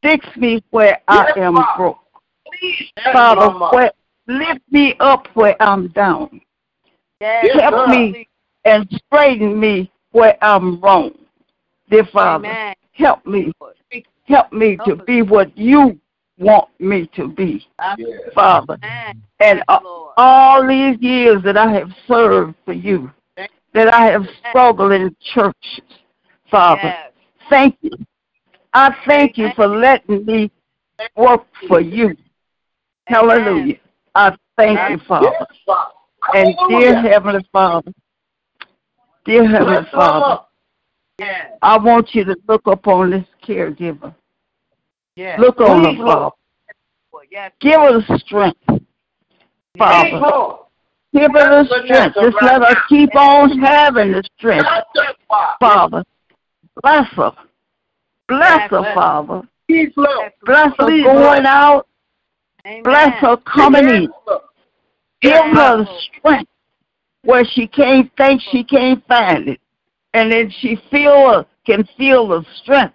[0.02, 1.98] Fix me where I am broke.
[3.12, 3.92] Father, where,
[4.26, 6.40] lift me up where I'm down.
[7.20, 8.28] Help me
[8.64, 11.12] and straighten me where I'm wrong.
[11.90, 13.52] Dear Father, help me.
[14.24, 16.00] Help me to be what you
[16.38, 17.64] want me to be,
[18.34, 18.76] Father.
[19.40, 19.78] And uh,
[20.16, 25.82] all these years that I have served for you, that I have struggled in churches,
[26.50, 26.94] Father,
[27.50, 27.92] thank you.
[28.72, 30.50] I thank you for letting me
[31.16, 32.16] work for you.
[33.06, 33.76] Hallelujah.
[34.14, 35.46] I thank you, Father.
[36.34, 37.92] And dear Heavenly Father,
[39.24, 40.42] dear Heavenly Father,
[41.62, 44.14] I want you to look upon this caregiver.
[45.38, 46.36] Look on her, Father.
[47.60, 48.60] Give her the strength,
[49.78, 50.58] Father.
[51.14, 52.16] Give her the strength.
[52.20, 54.66] Just let her keep on having the strength,
[55.60, 56.04] Father.
[56.82, 57.32] Bless her.
[58.28, 59.42] Bless her, Father.
[60.44, 61.86] Bless her going out.
[62.82, 64.08] Bless her coming in.
[65.22, 66.50] Give her the strength
[67.22, 69.60] where she can't think she can't find it.
[70.14, 72.94] And then she feel can feel the strength,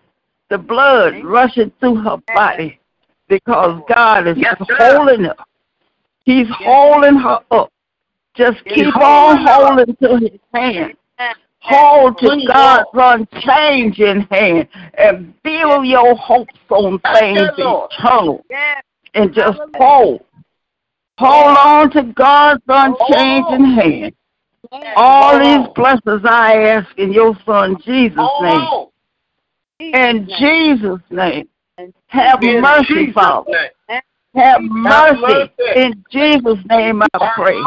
[0.50, 2.80] the blood rushing through her body
[3.28, 4.38] because God is
[4.78, 5.36] holding her.
[6.24, 7.72] He's holding her up.
[8.36, 10.94] Just keep on holding to his hand.
[11.64, 18.43] Hold to God's unchanging hand and build your hopes on things eternal.
[19.14, 20.24] And just hold.
[21.18, 24.14] Hold on to God's unchanging hand.
[24.95, 28.88] All these blessings I ask in your son Jesus' name.
[29.80, 31.47] In Jesus' name.
[32.07, 33.70] Have mercy, Father.
[34.34, 35.51] Have mercy.
[35.76, 37.62] In Jesus' name I pray.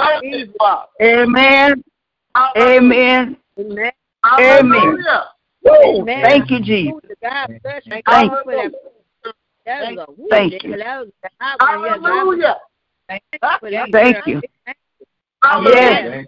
[1.03, 1.85] Amen.
[2.57, 3.37] Amen.
[3.59, 3.93] Amen.
[5.63, 6.05] Woo.
[6.07, 7.01] Thank you, Jesus.
[7.21, 8.73] Thank you.
[10.31, 10.77] Thank you.
[11.61, 12.57] Hallelujah.
[13.09, 14.41] Thank you.
[15.63, 16.27] Yes.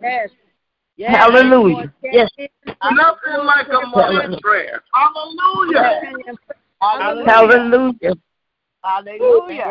[0.99, 1.21] Yes.
[1.21, 1.93] Hallelujah.
[2.03, 2.31] Yes.
[2.67, 4.83] Nothing like a morning prayer.
[4.95, 6.01] Hallelujah.
[6.81, 8.15] Hallelujah.
[8.83, 9.71] Hallelujah.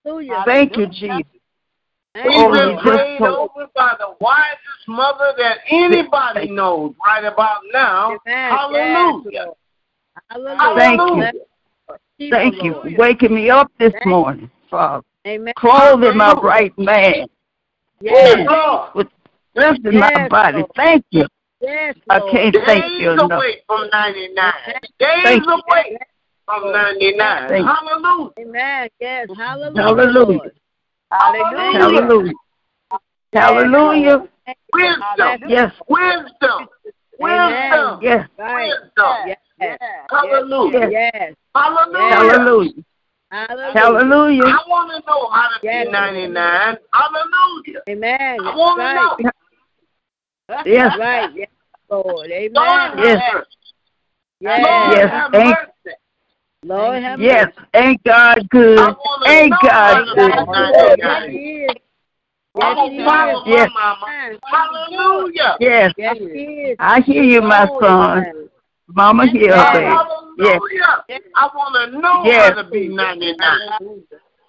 [0.00, 0.44] Hallelujah.
[0.44, 1.37] Thank you, Jesus.
[2.24, 7.60] We've Oh, been prayed told- over by the wisest mother that anybody knows right about
[7.72, 8.18] now.
[8.26, 8.50] Amen.
[8.50, 9.46] Hallelujah.
[10.30, 10.74] Hallelujah.
[10.76, 11.00] Thank
[12.18, 12.30] you.
[12.30, 15.04] Thank you for waking me up this morning, Father.
[15.26, 15.54] Amen.
[15.56, 17.26] Clothing my right man.
[18.00, 18.48] Yes.
[18.48, 18.90] Lord.
[18.94, 19.08] With
[19.52, 20.58] strength in my body.
[20.58, 20.70] Lord.
[20.74, 21.26] Thank you.
[21.60, 23.30] Yes, I can't thank you Days enough.
[23.32, 24.52] away from 99.
[24.98, 25.52] Days Thank you.
[25.52, 25.98] away
[26.46, 27.48] from 99.
[27.48, 27.66] Thank.
[27.66, 28.30] Hallelujah.
[28.38, 28.88] Amen.
[29.00, 29.28] Yes.
[29.36, 29.82] Hallelujah.
[29.82, 30.50] Hallelujah.
[31.10, 31.72] Lord.
[31.72, 32.32] Hallelujah.
[33.32, 34.28] Hallelujah.
[34.72, 35.48] Wisdom.
[35.48, 35.72] Yes.
[35.88, 36.68] Wisdom.
[37.18, 37.98] Wisdom.
[38.02, 38.28] Yes.
[38.38, 39.14] Wisdom.
[39.26, 39.38] Yes.
[40.10, 40.88] Hallelujah.
[40.90, 41.34] Yes.
[41.54, 42.10] Hallelujah.
[42.14, 42.74] Hallelujah.
[43.30, 43.74] Hallelujah.
[43.74, 44.44] Hallelujah.
[44.44, 45.86] I want to know how to Yes.
[45.86, 46.76] be 99.
[46.92, 47.80] Hallelujah.
[47.90, 48.38] Amen.
[48.40, 49.16] I want right.
[49.18, 49.30] to know.
[50.64, 50.96] Yes.
[50.98, 51.30] Right.
[51.34, 51.48] Yes,
[51.90, 52.30] Lord.
[52.30, 52.52] Amen.
[52.54, 53.22] Lord Yes.
[54.40, 54.60] Yes.
[54.64, 55.10] Lord Yes.
[55.10, 55.67] have Thank- mercy.
[56.64, 57.46] Lord have Yes.
[57.56, 57.68] mercy.
[57.74, 58.78] Ain't God good?
[58.78, 58.94] I
[59.26, 60.98] Ain't God good?
[60.98, 61.70] Yes, he is.
[62.60, 62.88] I'm Yes,
[63.44, 63.70] he is.
[63.72, 64.38] mama.
[64.44, 65.56] Hallelujah.
[65.60, 65.92] Yes.
[65.96, 66.76] Yes, he is.
[66.80, 68.48] I hear you, my son.
[68.88, 69.72] Mama hear Yes.
[69.72, 69.86] baby.
[70.38, 70.52] Yes.
[70.52, 71.04] Hallelujah.
[71.36, 72.54] I want to know Yes.
[72.54, 74.02] how to be 99.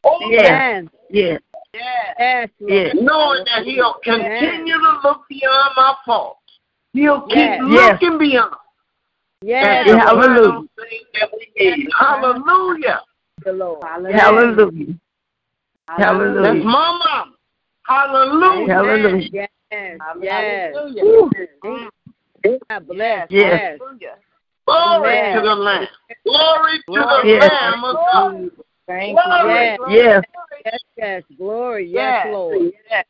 [0.03, 0.45] Oh, Yes.
[0.45, 0.89] Amen.
[1.09, 1.41] Yes.
[1.73, 2.73] Yes, Lord.
[2.73, 2.95] Yes.
[2.95, 6.39] knowing that he'll continue to look beyond my faults.
[6.93, 7.61] He'll keep Yes.
[7.67, 8.01] Yes.
[8.01, 8.55] looking beyond.
[9.41, 10.25] Yes, and Yeah, Lord.
[10.25, 10.51] hallelujah.
[10.51, 11.89] those things that we need.
[11.97, 13.01] Hallelujah.
[13.45, 13.83] the Lord.
[13.83, 14.99] Hallelujah.
[15.87, 16.63] That's Hallelujah.
[16.63, 17.35] my mom.
[17.83, 18.73] Hallelujah.
[18.73, 19.29] Hallelujah.
[19.31, 19.99] Yes.
[20.21, 20.75] Yes.
[21.01, 21.29] Woo.
[22.69, 23.27] God bless.
[23.31, 23.79] Yes.
[24.65, 25.35] Glory Amen.
[25.35, 25.87] to the Lamb.
[26.25, 27.51] Glory to the Yes.
[27.61, 28.51] Lamb of God.
[28.87, 29.53] Thank Glory.
[29.53, 29.79] Yes.
[29.89, 30.23] Yes.
[30.65, 31.23] Yes, yes.
[31.37, 31.87] Glory.
[31.87, 32.71] Yes, Lord.
[32.89, 33.05] Yes.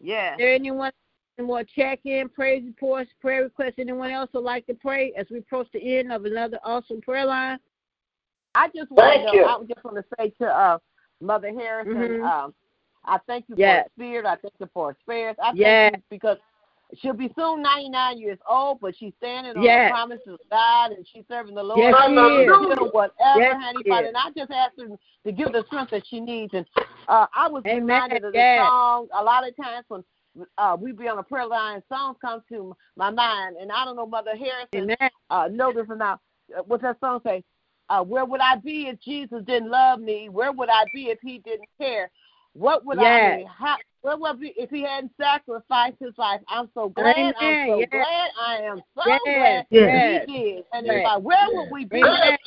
[0.00, 0.32] Yeah.
[0.32, 0.92] Is there anyone
[1.38, 3.74] any more check-in, praise reports, prayer requests?
[3.78, 7.24] Anyone else would like to pray as we approach the end of another awesome prayer
[7.24, 7.58] line?
[8.54, 9.40] I just want to.
[9.44, 10.78] I just want to say to uh,
[11.20, 12.22] Mother Harrison, Mhm.
[12.22, 12.54] um,
[13.04, 13.86] I thank you Yes.
[13.96, 14.26] for her spirit.
[14.26, 15.36] I thank you for her prayers.
[15.42, 16.36] I thank you because
[16.98, 19.88] she'll be soon 99 years old, but she's standing on Yes.
[19.88, 21.80] the promises of God and she's serving the Lord.
[21.80, 22.46] Yes, she is.
[22.46, 24.08] Doing whatever, Yes, honey, Father.
[24.08, 24.88] And I just asked her
[25.24, 26.52] to give the strength that she needs.
[26.52, 26.66] And
[27.08, 27.80] uh, I was Amen.
[27.80, 29.08] reminded of the song.
[29.14, 30.04] A lot of times when
[30.58, 33.56] uh, we be on a prayer line, songs come to my mind.
[33.60, 35.10] And I don't know, Mother Harrison, Amen.
[35.30, 36.20] uh, know this or not.
[36.56, 37.44] Uh, What's that song say?
[37.88, 40.28] Uh, where would I be if Jesus didn't love me?
[40.28, 42.10] Where would I be if he didn't care?
[42.54, 43.38] What would I Yes.
[43.40, 43.48] be?
[43.58, 46.40] How, where would I be if he hadn't sacrificed his life?
[46.48, 47.34] I'm so glad.
[47.38, 47.88] I'm so Yes.
[47.90, 48.30] glad.
[48.40, 49.36] I am so Yes.
[49.36, 50.26] glad Yes.
[50.26, 50.64] he did.
[50.72, 51.00] And Yes.
[51.00, 52.02] if I, where would we be?
[52.02, 52.38] Amen.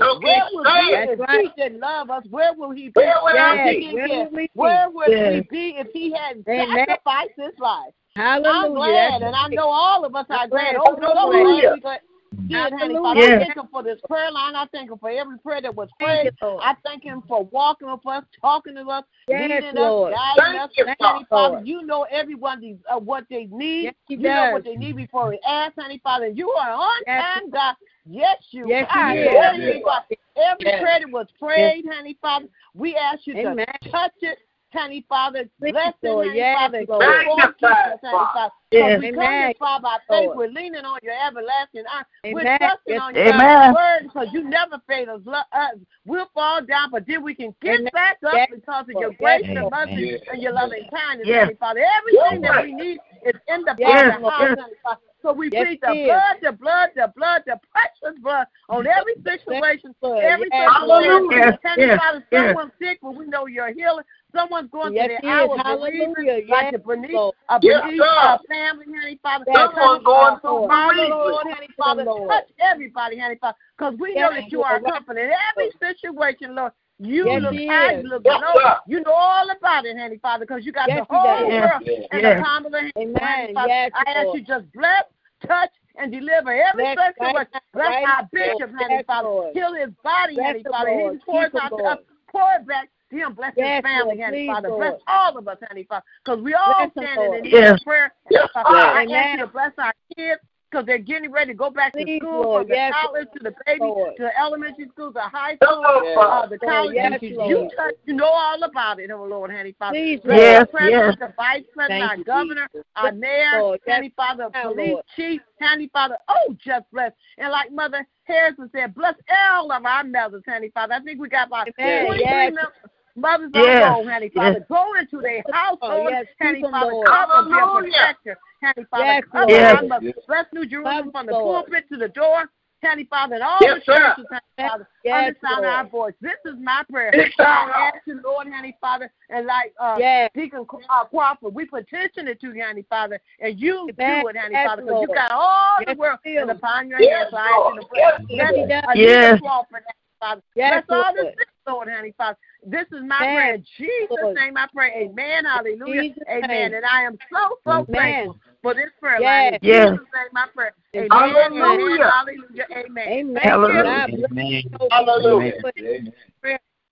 [0.91, 1.51] Where would That's if right.
[1.55, 2.23] he didn't love us?
[2.29, 2.91] Where would he be?
[2.95, 3.93] Where would he be?
[3.93, 4.49] Where would we be?
[4.53, 5.31] Where would Yes.
[5.33, 6.85] we be if he hadn't Amen.
[6.87, 7.93] sacrificed his life?
[8.15, 8.49] Hallelujah.
[8.49, 10.75] I'm glad, and I know all of us are glad.
[10.75, 11.09] Hallelujah.
[11.13, 11.99] Oh, Hallelujah.
[12.47, 13.19] Did, honey, Father.
[13.21, 13.41] Yes.
[13.41, 14.55] I thank him for this prayer line.
[14.55, 16.31] I thank him for every prayer that was prayed.
[16.41, 20.13] I thank him for walking with us, talking to us, Yes, leading Lord.
[20.13, 20.69] us, guiding Thank us.
[20.77, 21.61] you, Honey, Father.
[21.63, 23.85] You know everyone uh, what they need.
[23.85, 26.27] Yes, you know what they need before we ask, honey, Father.
[26.27, 27.75] You are on Yes, time, God.
[28.05, 29.15] Yes, you Yes, he are.
[29.15, 29.37] is.
[29.41, 30.15] Honey, Father.
[30.35, 30.81] Every Yes.
[30.81, 33.65] prayer that was prayed, honey, Father, we ask you Amen.
[33.81, 34.39] to touch it.
[34.73, 36.27] Honey, Father, Please, bless it, Lord.
[36.27, 36.85] honey, Yes, Father.
[36.89, 37.05] Lord.
[37.05, 38.27] Keep on keeping honey, Father.
[38.33, 38.53] Father.
[38.71, 38.99] Yes.
[38.99, 39.41] Because we come Amen.
[39.45, 40.25] here, Father, by faith.
[40.25, 40.37] Lord.
[40.37, 42.05] We're leaning on your everlasting arm.
[42.25, 42.57] We're Amen.
[42.59, 43.01] trusting Yes.
[43.01, 43.73] on your Amen.
[43.73, 45.45] word because you never fail us.
[45.53, 45.75] Us.
[46.05, 47.89] We'll fall down, but then we can get Amen.
[47.93, 49.01] back up Yes, because of Lord.
[49.01, 50.21] your grace Yes, and mercy Yes.
[50.29, 51.45] and your loving kindness, Yes.
[51.45, 51.85] honey, Father.
[51.97, 54.33] Everything that we need is in the Yes, Father's Lord.
[54.33, 54.59] house, Yes.
[54.59, 55.01] honey, Father.
[55.25, 56.07] So we Yes, plead the it is.
[56.07, 61.29] blood, the blood, the blood, the precious blood on every situation, every Yes, situation.
[61.33, 62.45] Yes, Honey, yes, Father, yes.
[62.45, 64.03] someone's sick, but we know you're healing.
[64.35, 66.13] Someone's going Yes, through he their hour of Hallelujah.
[66.13, 67.35] bereavement, like the Bernice, Lord.
[67.63, 68.21] Yes, Bernice sir.
[68.21, 69.45] uh, family, honey, Father.
[69.47, 71.47] Yes, Someone going through Father, bereavement.
[71.49, 76.53] Honey, Father, touch everybody, honey, Father, because we know that you are comforting every situation,
[76.53, 76.71] Lord.
[76.97, 78.73] You Yes, look he you look Yes, low.
[78.87, 81.81] You know all about it, honey, Father, because you got Yes, the he whole world
[81.85, 82.39] yes, in yes.
[82.39, 83.53] the palm of the hand, Amen.
[83.53, 83.67] Father.
[83.67, 84.39] Yes, I ask Lord.
[84.39, 85.03] you just bless,
[85.45, 87.19] touch, and deliver every Bless situation.
[87.19, 88.29] right Bless right our now.
[88.31, 89.27] bishop, honey, Yes, Father.
[89.27, 89.53] Lord.
[89.53, 90.89] Heal his body, Bless honey, Father.
[90.91, 91.13] Lord.
[91.13, 91.97] He pours Keep him, out to Lord.
[91.97, 92.03] us.
[92.31, 93.33] Pour it back to him.
[93.33, 94.19] Bless Yes, his family, Lord.
[94.23, 94.69] honey, Father.
[94.69, 94.79] Lord.
[94.79, 96.05] Bless all of us, honey, Father.
[96.23, 97.43] Because we all Bless him, stand in Lord.
[97.43, 97.73] need Yes.
[97.73, 98.13] of prayer.
[98.31, 98.69] Yes, Father.
[98.69, 100.41] I ask you to bless our kids
[100.75, 102.63] because they're getting ready to go back to school Lord.
[102.63, 104.15] from the Yes, college to the baby Lord.
[104.17, 106.17] to the elementary school to high school, Lord.
[106.17, 106.95] uh, the college.
[106.95, 109.93] Yes, you, you, touch, you know all about it, oh Lord, honey, Father.
[109.97, 111.15] Please, Bless Yes, the president, yes.
[111.29, 112.85] the vice president, Thank our you, governor, Jesus.
[112.97, 113.79] our mayor, Lord.
[113.87, 115.05] Yes, honey, Father, now, police Lord.
[115.15, 116.17] chief, honey, Father.
[116.27, 117.13] Oh, just bless.
[117.37, 120.95] And like Mother Harrison said, bless all of our mothers, honey, Father.
[120.95, 122.05] I think we got about Amen.
[122.07, 122.53] 23 Yes.
[122.53, 123.83] mem- mothers Yes.
[123.85, 124.59] on roll, honey, Father.
[124.59, 124.67] Yes.
[124.69, 126.91] Go into their household, yes, honey, keep 'em, Father.
[126.91, 127.07] Lord.
[127.07, 127.91] Cover, be a Hallelujah.
[127.91, 129.03] protector, honey, Father.
[129.05, 129.63] Yes, Cover Lord.
[129.63, 130.13] our mothers.
[130.15, 130.25] Yes.
[130.27, 131.65] Bless New Jerusalem from the Lord.
[131.65, 132.49] pulpit to the door.
[132.83, 133.97] Honey, Father, and all Yes, the sir.
[133.97, 135.75] churches, honey, Yes, Father, yes, under the sound of Lord.
[135.75, 136.13] our voice.
[136.21, 137.09] This is my prayer.
[137.15, 137.43] Yes, sir.
[137.43, 140.29] I ask you, Lord, honey, Father, and like uh, Yes.
[140.35, 144.21] Deacon uh, Crawford, we petition it to you, honey, Father, and you Amen.
[144.21, 145.17] do it, honey, Yes, Father, because you Lord.
[145.17, 146.41] got all Yes, the world you do.
[146.41, 147.29] in the palm of your Yes, hands.
[147.31, 147.89] So I ask you to Lord.
[147.89, 148.83] bless, Yes, bless He does.
[148.83, 149.23] uh, Yes.
[149.33, 150.41] Deacon Crawford, honey, Father.
[150.53, 151.35] Yes, bless all the Lord.
[151.65, 152.37] Sick, Lord, honey, Father.
[152.65, 153.33] This is my Amen.
[153.35, 153.53] prayer.
[153.55, 154.35] In Jesus' Lord.
[154.35, 154.91] name I pray.
[154.95, 155.45] Amen.
[155.45, 156.01] Hallelujah.
[156.03, 156.47] Jesus' Amen.
[156.49, 156.73] name.
[156.73, 157.85] And I am so, so Amen.
[157.93, 159.51] thankful for this prayer Yes.
[159.51, 159.53] line.
[159.53, 159.89] In Yes.
[159.91, 160.69] Jesus' name I pray.
[160.95, 161.09] Amen.
[161.11, 161.63] Hallelujah.
[161.63, 162.09] Amen.
[162.11, 162.65] Hallelujah.
[162.71, 163.07] Amen.
[163.07, 163.43] Amen.
[163.43, 164.07] Hallelujah.
[164.17, 164.47] bless Amen.
[164.47, 164.87] you.
[164.91, 165.53] Hallelujah.
[165.77, 166.13] Amen.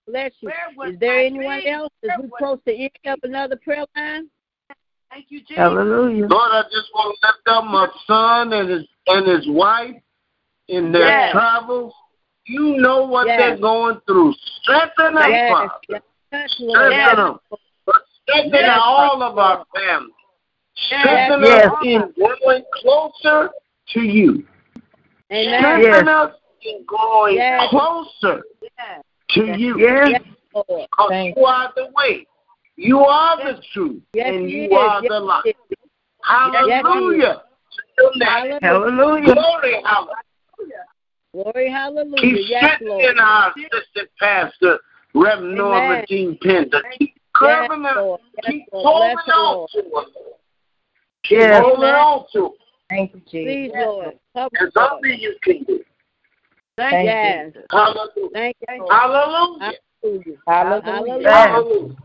[0.05, 0.49] Bless you.
[0.49, 1.69] Is there anyone be?
[1.69, 1.93] else?
[2.01, 4.30] Is Where we would- close to end up another prayer line?
[5.09, 5.57] Thank you, Jesus.
[5.57, 6.28] Hallelujah.
[6.28, 9.95] Lord, I just want to lift up my son and his and his wife
[10.67, 11.32] in their Yes.
[11.32, 11.93] travels.
[12.46, 13.38] You know what Yes.
[13.39, 14.34] they're going through.
[14.62, 15.52] Strengthen them, Yes.
[15.52, 15.72] Father.
[16.32, 17.16] Yes, Strengthen Yes.
[17.16, 17.39] them.
[17.86, 18.80] But strengthen Yes.
[18.82, 20.14] all of our families.
[20.76, 21.68] Strengthen Yes.
[21.68, 23.52] us in growing closer
[23.89, 24.46] to you.
[25.32, 25.60] Amen.
[25.60, 26.08] Strengthen Yes.
[26.08, 27.70] us in growing Yes.
[27.70, 29.04] closer Yes.
[29.30, 29.80] to you.
[29.80, 30.10] Yes.
[30.10, 30.22] Yes,
[30.54, 32.28] Because Thank you are the way.
[32.76, 34.04] You are the truth.
[34.14, 34.72] Yes, and you is.
[34.72, 35.44] are Yes, the light.
[35.46, 35.80] he is.
[36.24, 37.44] Hallelujah.
[37.72, 38.60] To your name.
[38.62, 39.34] Hallelujah.
[39.34, 40.86] Glory, hallelujah.
[41.34, 42.17] Glory, hallelujah.
[42.21, 43.17] Keep Yes, strengthening Lord.
[43.17, 44.79] our assistant pastor,
[45.15, 46.05] Reverend Norma Amen.
[46.07, 46.81] Jean Pender.
[46.99, 48.01] Keep covering Yes, her.
[48.01, 48.21] Lord.
[48.43, 48.84] Yes, Keep Lord.
[48.86, 49.69] holding Bless on Lord.
[49.71, 50.03] to her.
[51.23, 51.63] Keep Yes.
[51.63, 52.49] holding on to her.
[52.89, 54.19] Thank you, Please, Yes, Lord.
[54.36, 55.84] Cover As only you can do.
[56.77, 57.51] Thank Yes.
[57.55, 58.29] you, Hallelujah.
[58.34, 58.91] Thank you, Lord.
[58.91, 59.73] Hallelujah.
[60.05, 60.38] Hallelujah.
[60.47, 61.29] Hallelujah.
[61.29, 61.95] Hallelujah.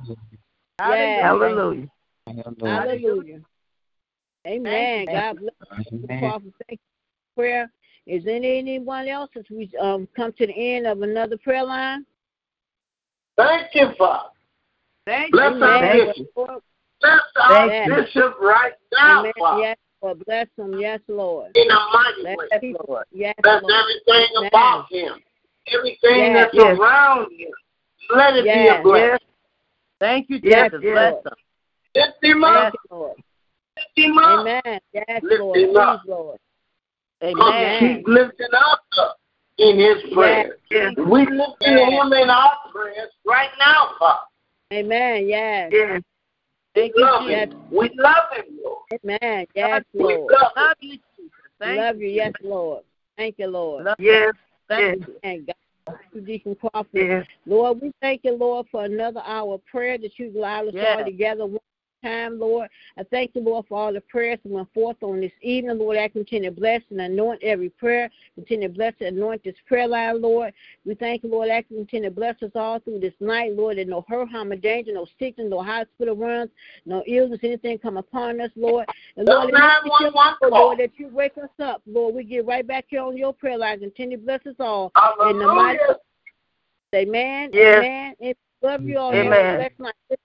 [0.80, 1.20] Yes.
[1.20, 1.88] Hallelujah.
[2.62, 3.40] Hallelujah.
[4.46, 5.06] Amen.
[5.06, 5.10] Thank.
[5.10, 5.54] God bless
[5.90, 5.98] you.
[6.04, 6.20] Amen.
[6.20, 6.52] Prophet.
[6.68, 6.76] Thank you
[7.34, 7.70] for prayer.
[8.08, 12.06] Is there anyone else as we um, come to the end of another prayer line?
[13.36, 14.30] Thank you, Father.
[15.06, 15.62] Thank Bless you.
[15.62, 16.06] our Amen.
[16.06, 16.26] bishop.
[16.34, 17.94] Bless our Thank you.
[18.02, 19.32] bishop right now, Amen.
[19.38, 19.60] Father.
[19.60, 20.24] Yes, Lord.
[20.24, 20.78] Bless him.
[20.80, 21.50] Yes, Lord.
[21.54, 22.60] In a mighty Bless way.
[22.60, 23.02] people.
[23.12, 23.74] Yes, Bless Lord.
[23.74, 24.50] everything Amen.
[24.52, 25.12] about him.
[25.66, 26.34] Everything Yes.
[26.34, 26.78] that's Yes.
[26.78, 27.50] around him.
[28.16, 28.80] Let it be Yes.
[28.80, 29.10] a blessing.
[29.10, 29.20] Yes.
[30.00, 30.70] Thank you, Jesus.
[30.72, 30.80] yes.
[30.80, 31.32] Bless them.
[31.94, 32.72] Lift him up.
[32.72, 33.16] you, Lord.
[33.76, 34.40] Lift him up.
[34.40, 34.80] Amen.
[34.94, 35.58] Yes, Lift Lord.
[35.58, 35.98] him Please.
[36.06, 36.38] Lord.
[37.20, 39.16] Come keep lifting up
[39.58, 40.58] in his prayers.
[40.70, 40.94] Yes.
[40.96, 44.20] We lifting him in our prayers right now, Father.
[44.72, 45.28] Amen.
[45.28, 45.70] Yes.
[45.72, 46.02] Yes.
[46.74, 47.54] Thank we you, love Jesus.
[47.54, 47.62] him.
[47.72, 48.78] We love him, Lord.
[49.04, 49.46] Amen.
[49.54, 50.32] Yes, We Lord.
[50.32, 50.52] love.
[50.56, 51.32] Love you, Jesus.
[51.58, 52.08] Thank Love you.
[52.08, 52.84] Yes, Lord.
[53.16, 53.84] Thank you, Lord.
[53.84, 54.34] Love Yes.
[54.68, 55.08] Thank Yes.
[55.08, 55.20] you.
[55.24, 56.24] And God.
[56.24, 56.88] Deacon Crawford.
[56.92, 57.26] Yes.
[57.46, 60.98] Lord, we thank you, Lord, for another hour of prayer that you allowed us Yes.
[60.98, 61.58] all together one
[62.02, 62.68] time, Lord.
[62.96, 65.96] I thank you, Lord, for all the prayers that went forth on this evening, Lord.
[65.96, 68.10] I continue to bless and anoint every prayer.
[68.34, 70.52] Continue to bless and anoint this prayer line, Lord.
[70.84, 71.50] We thank you, Lord.
[71.50, 73.78] I continue to bless us all through this night, Lord.
[73.78, 76.50] That no hurt, harm, or danger, no sickness, no hospital runs,
[76.86, 78.86] no illness, anything come upon us, Lord.
[79.16, 80.50] And No Lord, and we 911 feel.
[80.50, 82.14] Lord, that you wake us up, Lord.
[82.14, 83.80] We get right back here on your prayer line.
[83.80, 84.92] Continue to bless us all.
[85.28, 85.78] In the mighty
[86.94, 87.50] Amen.
[87.52, 87.76] Yes.
[87.76, 88.14] Amen.
[88.20, 89.12] And love you all.
[89.12, 89.32] Amen.
[89.32, 90.18] Have a blessed night.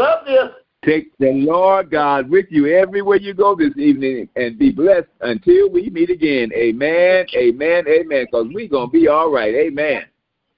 [0.00, 0.48] Love you.
[0.82, 5.68] Take the Lord God with you everywhere you go this evening and be blessed until
[5.68, 6.50] we meet again.
[6.54, 8.24] Amen, amen, amen.
[8.24, 9.54] Because we're going to be all right.
[9.54, 10.04] Amen.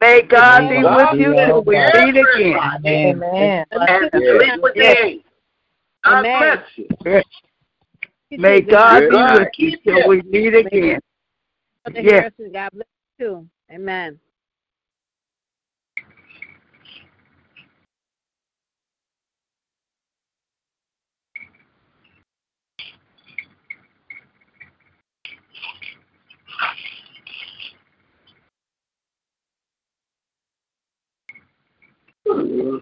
[0.01, 2.59] May God be with you bless till we meet again.
[2.86, 3.64] Amen.
[3.72, 4.22] And Yes.
[4.38, 4.76] sleep with.
[6.05, 6.62] God Amen.
[7.05, 7.22] bless
[8.30, 8.38] you.
[8.38, 11.01] May God be with you keep till we meet again.
[11.95, 12.32] Yes.
[12.53, 12.86] God bless
[13.18, 13.49] you too.
[13.72, 14.20] Amen.
[32.33, 32.82] Hallelujah.